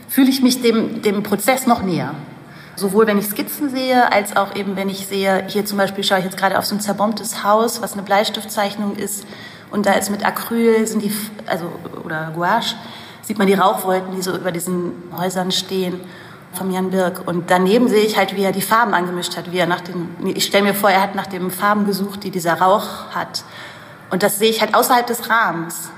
[0.08, 2.14] fühle ich mich dem, dem Prozess noch näher.
[2.80, 6.20] Sowohl wenn ich Skizzen sehe, als auch eben wenn ich sehe, hier zum Beispiel schaue
[6.20, 9.26] ich jetzt gerade auf so ein zerbombtes Haus, was eine Bleistiftzeichnung ist.
[9.70, 11.12] Und da ist mit Acryl, sind die,
[11.44, 11.66] also,
[12.06, 12.76] oder Gouache,
[13.20, 16.00] sieht man die Rauchwolken, die so über diesen Häusern stehen
[16.54, 17.28] vom Jan Birk.
[17.28, 20.16] Und daneben sehe ich halt, wie er die Farben angemischt hat, wie er nach den,
[20.34, 23.44] ich stelle mir vor, er hat nach den Farben gesucht, die dieser Rauch hat.
[24.08, 25.90] Und das sehe ich halt außerhalb des Rahmens.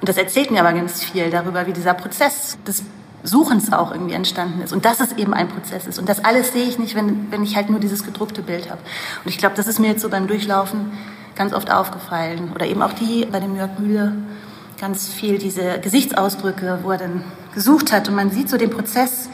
[0.00, 2.84] Und das erzählt mir aber ganz viel darüber, wie dieser Prozess des
[3.24, 5.98] Suchens auch irgendwie entstanden ist und dass es eben ein Prozess ist.
[5.98, 8.80] Und das alles sehe ich nicht, wenn, wenn ich halt nur dieses gedruckte Bild habe.
[9.24, 10.92] Und ich glaube, das ist mir jetzt so beim Durchlaufen
[11.36, 12.50] ganz oft aufgefallen.
[12.54, 14.12] Oder eben auch die bei dem Jörg Mühle
[14.80, 17.22] ganz viel diese Gesichtsausdrücke, wo er dann
[17.54, 19.28] gesucht hat und man sieht so den Prozess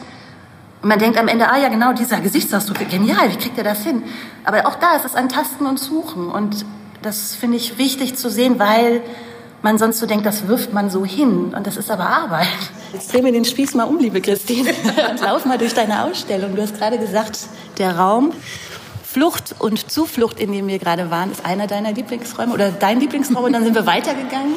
[0.81, 3.83] und man denkt am Ende, ah ja, genau dieser Gesichtsausdruck, genial, wie kriegt er das
[3.83, 4.03] hin?
[4.45, 6.65] Aber auch da ist es ein Tasten und Suchen und
[7.01, 9.01] das finde ich wichtig zu sehen, weil
[9.61, 12.47] man sonst so denkt, das wirft man so hin und das ist aber Arbeit.
[12.93, 14.69] Jetzt dreh mir den Spieß mal um, liebe Christine,
[15.09, 16.55] und lauf mal durch deine Ausstellung.
[16.55, 17.39] Du hast gerade gesagt,
[17.77, 18.31] der Raum
[19.03, 23.43] Flucht und Zuflucht, in dem wir gerade waren, ist einer deiner Lieblingsräume oder dein Lieblingsraum
[23.43, 24.53] und dann sind wir weitergegangen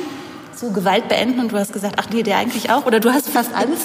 [0.54, 3.28] zu Gewalt beenden und du hast gesagt, ach nee, der eigentlich auch oder du hast
[3.28, 3.78] fast alles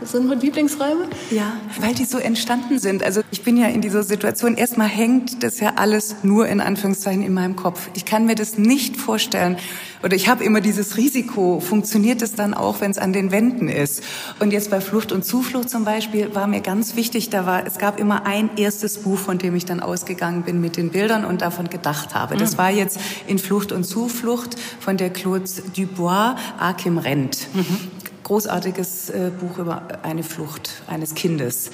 [0.00, 1.08] das sind meine Lieblingsräume?
[1.30, 3.02] Ja, weil die so entstanden sind.
[3.02, 7.22] Also ich bin ja in dieser Situation, erstmal hängt das ja alles nur in Anführungszeichen
[7.22, 7.90] in meinem Kopf.
[7.94, 9.56] Ich kann mir das nicht vorstellen.
[10.02, 13.68] Oder ich habe immer dieses Risiko, funktioniert es dann auch, wenn es an den Wänden
[13.68, 14.02] ist?
[14.38, 17.78] Und jetzt bei Flucht und Zuflucht zum Beispiel war mir ganz wichtig, da war, es
[17.78, 21.42] gab immer ein erstes Buch, von dem ich dann ausgegangen bin mit den Bildern und
[21.42, 22.36] davon gedacht habe.
[22.36, 22.58] Das mhm.
[22.58, 25.44] war jetzt in Flucht und Zuflucht von der Claude
[25.74, 27.48] Dubois, Akim Rent.
[27.54, 27.97] Mhm
[28.28, 31.70] großartiges äh, Buch über eine Flucht eines Kindes.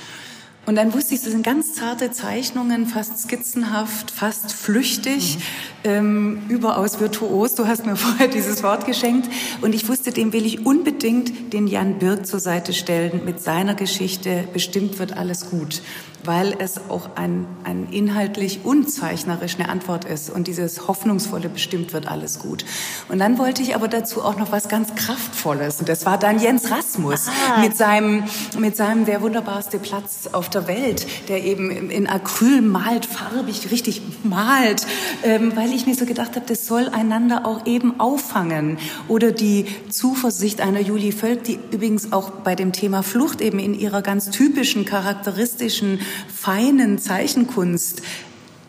[0.66, 5.90] Und dann wusste ich, das sind ganz zarte Zeichnungen, fast skizzenhaft, fast flüchtig, mhm.
[5.90, 7.55] ähm, überaus virtuos.
[7.55, 9.28] Du hast mir vorher dieses Wort geschenkt.
[9.61, 13.74] Und ich wusste, dem will ich unbedingt den Jan Birk zur Seite stellen mit seiner
[13.74, 14.44] Geschichte.
[14.52, 15.82] Bestimmt wird alles gut
[16.25, 22.09] weil es auch ein, ein inhaltlich unzeichnerisch eine Antwort ist und dieses hoffnungsvolle bestimmt wird
[22.09, 22.64] alles gut.
[23.09, 26.39] Und dann wollte ich aber dazu auch noch was ganz Kraftvolles und das war dann
[26.41, 27.61] Jens Rasmus ah.
[27.61, 28.25] mit seinem,
[28.59, 34.03] mit seinem der wunderbarste Platz auf der Welt, der eben in Acryl malt, farbig richtig
[34.22, 34.87] malt,
[35.22, 39.66] ähm, weil ich mir so gedacht habe, das soll einander auch eben auffangen oder die
[39.91, 44.31] Zuversicht einer Julie Völk, die übrigens auch bei dem Thema Flucht eben in ihrer ganz
[44.31, 46.01] typischen, charakteristischen
[46.32, 48.02] feinen Zeichenkunst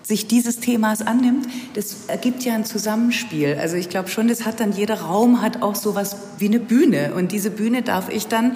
[0.03, 3.57] sich dieses Themas annimmt, das ergibt ja ein Zusammenspiel.
[3.59, 7.13] Also ich glaube schon, das hat dann jeder Raum hat auch sowas wie eine Bühne
[7.15, 8.55] und diese Bühne darf ich dann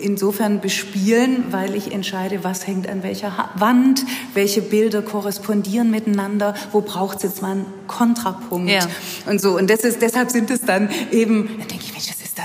[0.00, 4.04] insofern bespielen, weil ich entscheide, was hängt an welcher Wand,
[4.34, 8.86] welche Bilder korrespondieren miteinander, wo braucht es jetzt mal einen Kontrapunkt ja.
[9.26, 9.56] und so.
[9.56, 11.50] Und ist, deshalb sind es dann eben,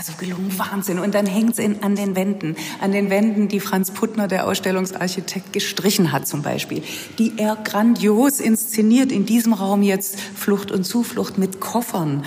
[0.08, 0.99] da denke ich, Mensch, das ist da so gelungen, Wahnsinn.
[0.99, 5.53] Und dann hängt es an den Wänden, an den Wänden, die Franz Puttner, der Ausstellungsarchitekt,
[5.53, 6.84] gestrichen hat zum Beispiel,
[7.18, 12.24] die er grandios inszeniert in diesem Raum jetzt Flucht und Zuflucht mit Koffern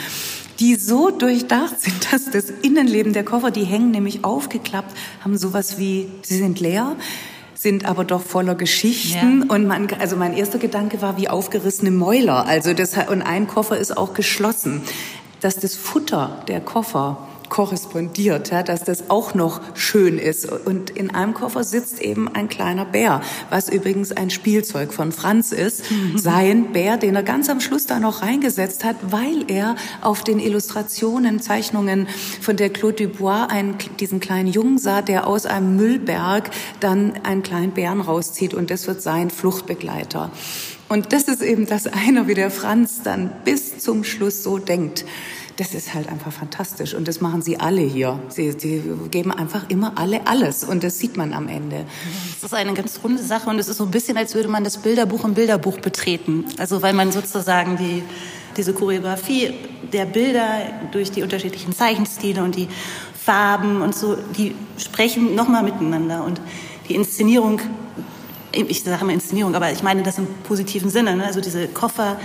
[0.59, 5.79] die so durchdacht sind, dass das Innenleben der Koffer, die hängen nämlich aufgeklappt, haben sowas
[5.79, 6.97] wie, sie sind leer,
[7.55, 9.45] sind aber doch voller Geschichten.
[9.47, 9.55] Ja.
[9.55, 12.47] Und man, also mein erster Gedanke war wie aufgerissene Mäuler.
[12.47, 14.83] Also das, und ein Koffer ist auch geschlossen.
[15.41, 20.51] Dass das Futter der Koffer korrespondiert, ja, dass das auch noch schön ist.
[20.51, 23.21] Und in einem Koffer sitzt eben ein kleiner Bär,
[23.51, 25.91] was übrigens ein Spielzeug von Franz ist.
[25.91, 26.19] Mhm.
[26.19, 30.41] Sein Bär, den er ganz am Schluss da noch reingesetzt hat, weil er auf den
[30.41, 32.09] Illustrationen, Zeichnungen
[32.41, 37.43] von der Claude Dubois einen, diesen kleinen Jungen sah, der aus einem Müllberg dann einen
[37.43, 40.31] kleinen Bären rauszieht und das wird sein Fluchtbegleiter.
[40.89, 45.05] Und das ist eben das eine, wie der Franz dann bis zum Schluss so denkt
[45.59, 46.95] das ist halt einfach fantastisch.
[46.95, 48.21] Und das machen sie alle hier.
[48.29, 48.81] Sie, sie
[49.11, 50.63] geben einfach immer alle alles.
[50.63, 51.85] Und das sieht man am Ende.
[52.41, 53.51] Das ist eine ganz runde Sache.
[53.51, 56.45] Und es ist so ein bisschen, als würde man das Bilderbuch im Bilderbuch betreten.
[56.59, 58.05] Also weil man sozusagen die,
[58.57, 59.53] diese Choreografie
[59.93, 60.61] der Bilder
[60.93, 62.69] durch die unterschiedlichen Zeichenstile und die
[63.21, 66.23] Farben und so, die sprechen nochmal miteinander.
[66.23, 66.41] Und
[66.89, 67.61] die Inszenierung
[68.51, 71.15] ich sage immer Inszenierung, aber ich meine das im positiven Sinne.
[71.17, 71.27] Ne?
[71.27, 72.19] Also diese Koffer,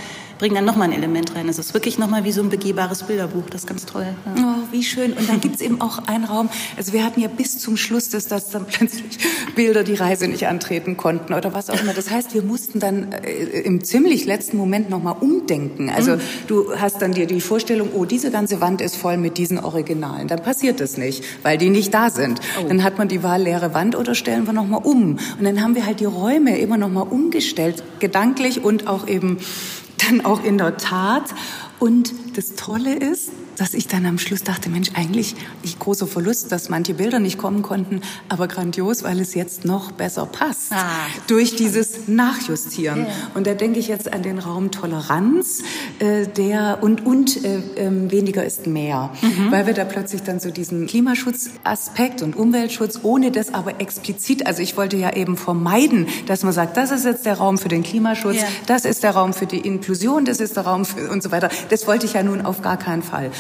[0.44, 1.48] bringen dann nochmal ein Element rein.
[1.48, 3.50] Es ist wirklich nochmal wie so ein begehbares Bilderbuch.
[3.50, 4.08] Das ist ganz toll.
[4.26, 4.58] Ja.
[4.58, 5.14] Oh, wie schön.
[5.14, 6.50] Und dann gibt es eben auch einen Raum.
[6.76, 9.20] Also wir hatten ja bis zum Schluss, dass das dann plötzlich
[9.56, 11.94] Bilder die Reise nicht antreten konnten oder was auch immer.
[11.94, 15.90] Das heißt, wir mussten dann äh, im ziemlich letzten Moment nochmal umdenken.
[15.90, 16.22] Also mhm.
[16.48, 20.28] du hast dann dir die Vorstellung, oh, diese ganze Wand ist voll mit diesen Originalen.
[20.28, 22.42] Dann passiert das nicht, weil die nicht da sind.
[22.62, 22.68] Oh.
[22.68, 25.20] Dann hat man die Wahl leere Wand oder stellen wir nochmal um.
[25.40, 29.38] Und dann haben wir halt die Räume immer nochmal umgestellt, gedanklich und auch eben
[30.08, 31.34] dann auch in der Tat.
[31.80, 36.52] Und das Tolle ist, dass ich dann am Schluss dachte, Mensch, eigentlich nicht großer Verlust,
[36.52, 40.86] dass manche Bilder nicht kommen konnten, aber grandios, weil es jetzt noch besser passt ah.
[41.28, 43.02] durch dieses Nachjustieren.
[43.02, 43.08] Yeah.
[43.36, 45.64] Und da denke ich jetzt an den Raum Toleranz,
[46.00, 49.52] äh, der und und äh, äh, weniger ist mehr, mhm.
[49.52, 54.62] weil wir da plötzlich dann so diesen Klimaschutzaspekt und Umweltschutz, ohne das aber explizit, also
[54.62, 57.84] ich wollte ja eben vermeiden, dass man sagt, das ist jetzt der Raum für den
[57.84, 58.48] Klimaschutz, yeah.
[58.68, 61.50] das ist der Raum für die Inklusion, das ist der Raum für und so weiter.
[61.70, 63.32] Das wollte ich ja nun auf gar keinen Fall.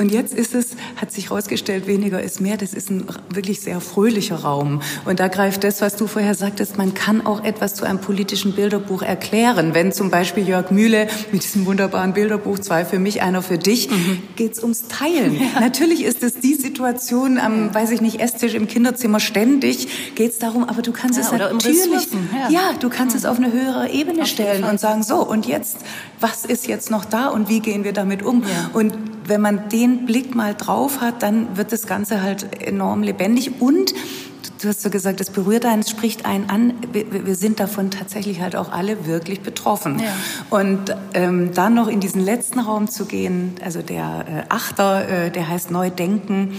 [0.00, 2.56] Und jetzt ist es, hat sich herausgestellt, weniger ist mehr.
[2.56, 4.80] Das ist ein wirklich sehr fröhlicher Raum.
[5.04, 8.54] Und da greift das, was du vorher sagtest, man kann auch etwas zu einem politischen
[8.54, 9.74] Bilderbuch erklären.
[9.74, 13.90] Wenn zum Beispiel Jörg Mühle mit diesem wunderbaren Bilderbuch, zwei für mich, einer für dich,
[13.90, 14.22] mhm.
[14.36, 15.38] geht es ums Teilen.
[15.50, 15.60] Ja.
[15.60, 20.38] Natürlich ist es die Situation am, weiß ich nicht, Esstisch im Kinderzimmer ständig, geht es
[20.38, 22.50] darum, aber du kannst ja, es natürlich, ja.
[22.50, 22.60] ja.
[22.78, 23.18] du kannst mhm.
[23.18, 25.78] es auf eine höhere Ebene auf stellen und sagen, so, und jetzt,
[26.20, 28.44] was ist jetzt noch da und wie gehen wir damit um?
[28.72, 28.92] Und
[29.30, 33.94] wenn man den Blick mal drauf hat, dann wird das Ganze halt enorm lebendig und
[34.60, 36.74] du hast so gesagt, es berührt einen, es spricht einen an.
[36.92, 40.00] Wir, sind davon tatsächlich halt auch alle wirklich betroffen.
[40.00, 40.12] Ja.
[40.50, 45.30] Und ähm, dann noch in diesen letzten Raum zu gehen, also der äh, Achter, äh,
[45.30, 46.54] der heißt Neudenken.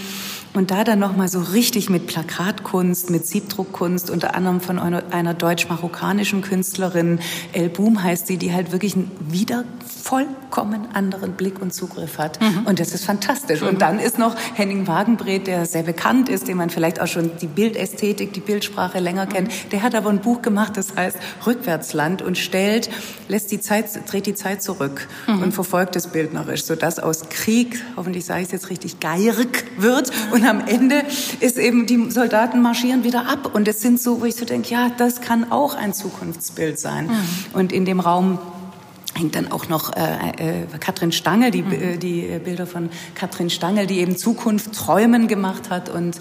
[0.54, 6.42] Und da dann nochmal so richtig mit Plakatkunst, mit Siebdruckkunst, unter anderem von einer, deutsch-marokkanischen
[6.42, 7.20] Künstlerin,
[7.54, 9.64] El Boom heißt sie, die halt wirklich ein wieder
[10.04, 12.42] vollkommen anderen Blick und Zugriff hat.
[12.42, 12.66] Mhm.
[12.66, 13.62] Und das ist fantastisch.
[13.62, 13.68] Mhm.
[13.68, 17.32] Und dann ist noch Henning Wagenbret, der sehr bekannt ist, den man vielleicht auch schon
[17.40, 19.48] die Bildästhetik, die Bildsprache länger kennt.
[19.48, 19.70] Mhm.
[19.72, 22.90] Der hat aber ein Buch gemacht, das heißt Rückwärtsland und stellt,
[23.30, 25.44] lässt die Zeit, dreht die Zeit zurück mhm.
[25.44, 30.12] und verfolgt es bildnerisch, sodass aus Krieg, hoffentlich sage ich es jetzt richtig, Geirk wird.
[30.32, 31.04] Und am Ende
[31.40, 33.54] ist eben, die Soldaten marschieren wieder ab.
[33.54, 37.08] Und es sind so, wo ich so denke, ja, das kann auch ein Zukunftsbild sein.
[37.08, 37.20] Mhm.
[37.54, 38.40] Und in dem Raum
[39.14, 41.72] hängt dann auch noch äh, äh, Katrin Stangel, die, mhm.
[41.74, 46.18] äh, die Bilder von Katrin Stangel, die eben Zukunft träumen gemacht hat und,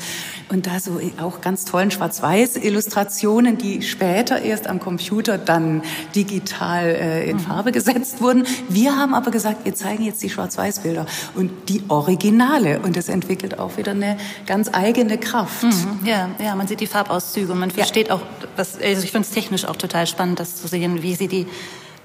[0.49, 5.83] und da so auch ganz tollen Schwarz-Weiß-Illustrationen, die später erst am Computer dann
[6.15, 7.41] digital äh, in mhm.
[7.41, 8.47] Farbe gesetzt wurden.
[8.69, 13.59] Wir haben aber gesagt, wir zeigen jetzt die Schwarz-Weiß-Bilder und die Originale und das entwickelt
[13.59, 14.17] auch wieder eine
[14.47, 15.63] ganz eigene Kraft.
[15.63, 16.01] Mhm.
[16.05, 18.15] Ja, ja, man sieht die Farbauszüge und man versteht ja.
[18.15, 18.23] auch,
[18.57, 21.47] was, also ich finde es technisch auch total spannend, das zu sehen, wie sie die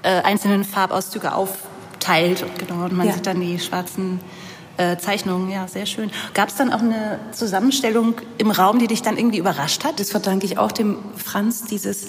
[0.06, 2.44] äh, einzelnen Farbauszüge aufteilt.
[2.58, 3.14] Genau, und man ja.
[3.14, 4.20] sieht dann die schwarzen
[4.76, 5.50] äh, Zeichnungen.
[5.50, 6.10] Ja, sehr schön.
[6.32, 9.98] Gab es dann auch eine Zusammenstellung im Raum, die dich dann irgendwie überrascht hat?
[9.98, 12.06] Das verdanke ich auch dem Franz, dieses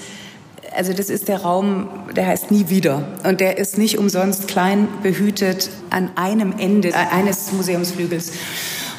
[0.76, 3.08] also das ist der Raum, der heißt nie wieder.
[3.24, 8.34] Und der ist nicht umsonst klein behütet an einem Ende eines Museumsflügels.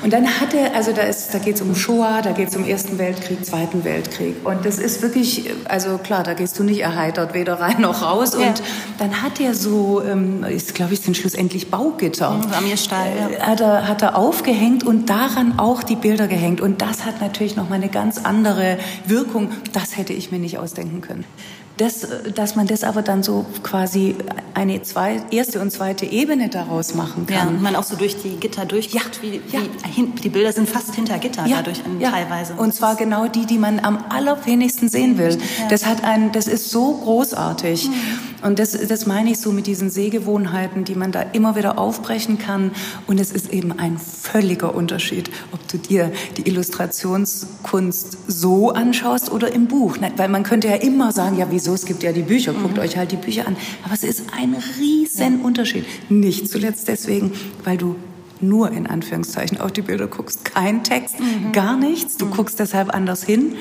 [0.03, 2.57] Und dann hat er, also da, ist, da geht es um Shoah, da geht es
[2.57, 4.37] um Ersten Weltkrieg, Zweiten Weltkrieg.
[4.45, 8.33] Und das ist wirklich, also klar, da gehst du nicht erheitert, weder rein noch raus.
[8.39, 8.49] Ja.
[8.49, 8.63] Und
[8.99, 12.31] dann hat er so, ähm, ist glaube ich, sind schlussendlich Baugitter.
[12.31, 13.29] Mhm, Amirstahl, ja.
[13.29, 16.61] Äh, hat, er, hat er aufgehängt und daran auch die Bilder gehängt.
[16.61, 19.51] Und das hat natürlich nochmal eine ganz andere Wirkung.
[19.73, 21.25] Das hätte ich mir nicht ausdenken können.
[21.79, 24.17] Das, dass man das aber dann so quasi
[24.55, 27.55] eine zwei, erste und zweite Ebene daraus machen kann.
[27.55, 29.61] Ja, man auch so durch die Gitter durchguckt, ja, wie, ja.
[29.95, 32.11] Wie, die Bilder sind fast hinter Gitter ja, dadurch ja.
[32.11, 32.55] teilweise.
[32.55, 35.39] Und zwar genau die, die man am allerwenigsten sehen will.
[35.71, 37.89] Das hat ein, das ist so großartig.
[37.89, 38.28] Mhm.
[38.43, 42.39] Und das, das meine ich so mit diesen Sehgewohnheiten, die man da immer wieder aufbrechen
[42.39, 42.71] kann.
[43.07, 49.53] Und es ist eben ein völliger Unterschied, ob du dir die Illustrationskunst so anschaust oder
[49.53, 49.97] im Buch.
[50.17, 52.83] Weil man könnte ja immer sagen, ja, wieso, es gibt ja die Bücher, guckt mhm.
[52.83, 53.57] euch halt die Bücher an.
[53.85, 55.45] Aber es ist ein riesen ja.
[55.45, 55.85] Unterschied.
[56.09, 57.33] Nicht zuletzt deswegen,
[57.65, 57.97] weil du
[58.41, 60.45] nur in Anführungszeichen auf die Bilder guckst.
[60.45, 61.53] Kein Text, mhm.
[61.53, 62.17] gar nichts.
[62.17, 62.31] Du mhm.
[62.31, 63.57] guckst deshalb anders hin.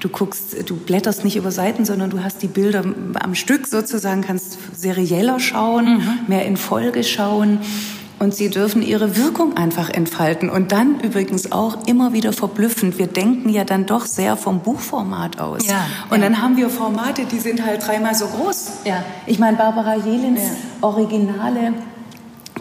[0.00, 2.82] Du guckst, du blätterst nicht über Seiten, sondern du hast die Bilder
[3.14, 6.18] am Stück sozusagen, kannst serieller schauen, mhm.
[6.26, 7.58] mehr in Folge schauen.
[8.18, 10.50] Und sie dürfen ihre Wirkung einfach entfalten.
[10.50, 12.98] Und dann übrigens auch immer wieder verblüffend.
[12.98, 15.66] Wir denken ja dann doch sehr vom Buchformat aus.
[15.66, 16.24] Ja, und ja.
[16.24, 18.72] dann haben wir Formate, die sind halt dreimal so groß.
[18.84, 19.02] Ja.
[19.26, 20.50] Ich meine, Barbara Jelins ja.
[20.82, 21.72] Originale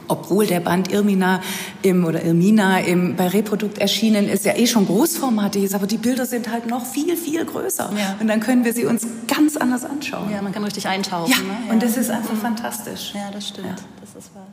[0.10, 1.42] obwohl der Band Irmina
[1.82, 5.98] im, oder Irmina im, bei Reprodukt erschienen ist, ja eh schon großformatig ist, aber die
[5.98, 7.92] Bilder sind halt noch viel, viel größer.
[7.98, 8.18] Ja.
[8.20, 10.30] Und dann können wir sie uns ganz anders anschauen.
[10.32, 11.32] Ja, man kann richtig eintauchen.
[11.32, 11.58] Ja, ne?
[11.68, 11.74] ja.
[11.74, 12.40] und das ist einfach mhm.
[12.40, 13.14] fantastisch.
[13.14, 13.84] Ja, das stimmt.
[14.02, 14.48] Das ist wahr.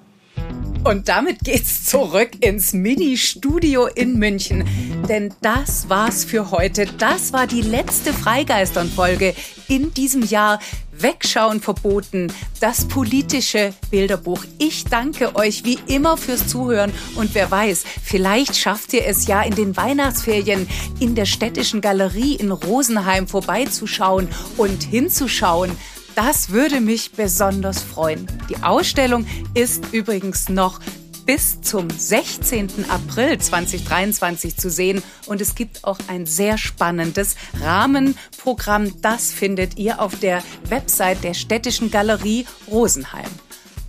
[0.84, 4.64] Und damit geht's zurück ins Mini-Studio in München.
[5.09, 6.86] Denn das war's für heute.
[6.98, 9.34] Das war die letzte Freigeistern-Folge
[9.66, 10.61] in diesem Jahr.
[10.99, 14.44] Wegschauen verboten, das politische Bilderbuch.
[14.59, 19.42] Ich danke euch wie immer fürs Zuhören und wer weiß, vielleicht schafft ihr es ja
[19.42, 20.68] in den Weihnachtsferien
[21.01, 25.70] in der städtischen Galerie in Rosenheim vorbeizuschauen und hinzuschauen.
[26.14, 28.26] Das würde mich besonders freuen.
[28.49, 30.80] Die Ausstellung ist übrigens noch
[31.27, 32.89] bis zum 16.
[32.89, 35.03] April 2023 zu sehen.
[35.27, 39.01] Und es gibt auch ein sehr spannendes Rahmenprogramm.
[39.03, 43.29] Das findet ihr auf der Website der Städtischen Galerie Rosenheim.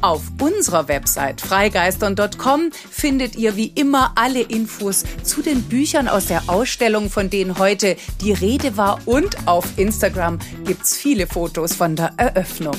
[0.01, 6.49] Auf unserer Website freigeistern.com findet ihr wie immer alle Infos zu den Büchern aus der
[6.49, 8.99] Ausstellung, von denen heute die Rede war.
[9.05, 12.77] Und auf Instagram gibt's viele Fotos von der Eröffnung.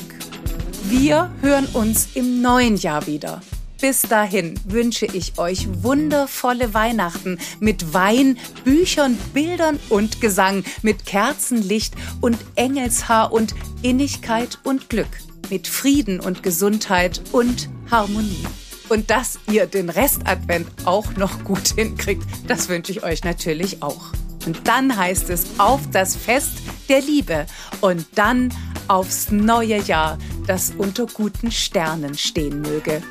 [0.84, 3.40] Wir hören uns im neuen Jahr wieder.
[3.80, 11.94] Bis dahin wünsche ich euch wundervolle Weihnachten mit Wein, Büchern, Bildern und Gesang, mit Kerzenlicht
[12.20, 18.44] und Engelshaar und Innigkeit und Glück, mit Frieden und Gesundheit und Harmonie.
[18.88, 24.12] Und dass ihr den Restadvent auch noch gut hinkriegt, das wünsche ich euch natürlich auch.
[24.44, 26.54] Und dann heißt es auf das Fest
[26.88, 27.46] der Liebe
[27.80, 28.52] und dann
[28.88, 33.02] aufs neue Jahr, das unter guten Sternen stehen möge.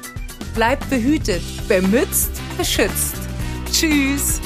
[0.57, 3.15] Bleibt behütet, bemützt, beschützt.
[3.71, 4.41] Tschüss.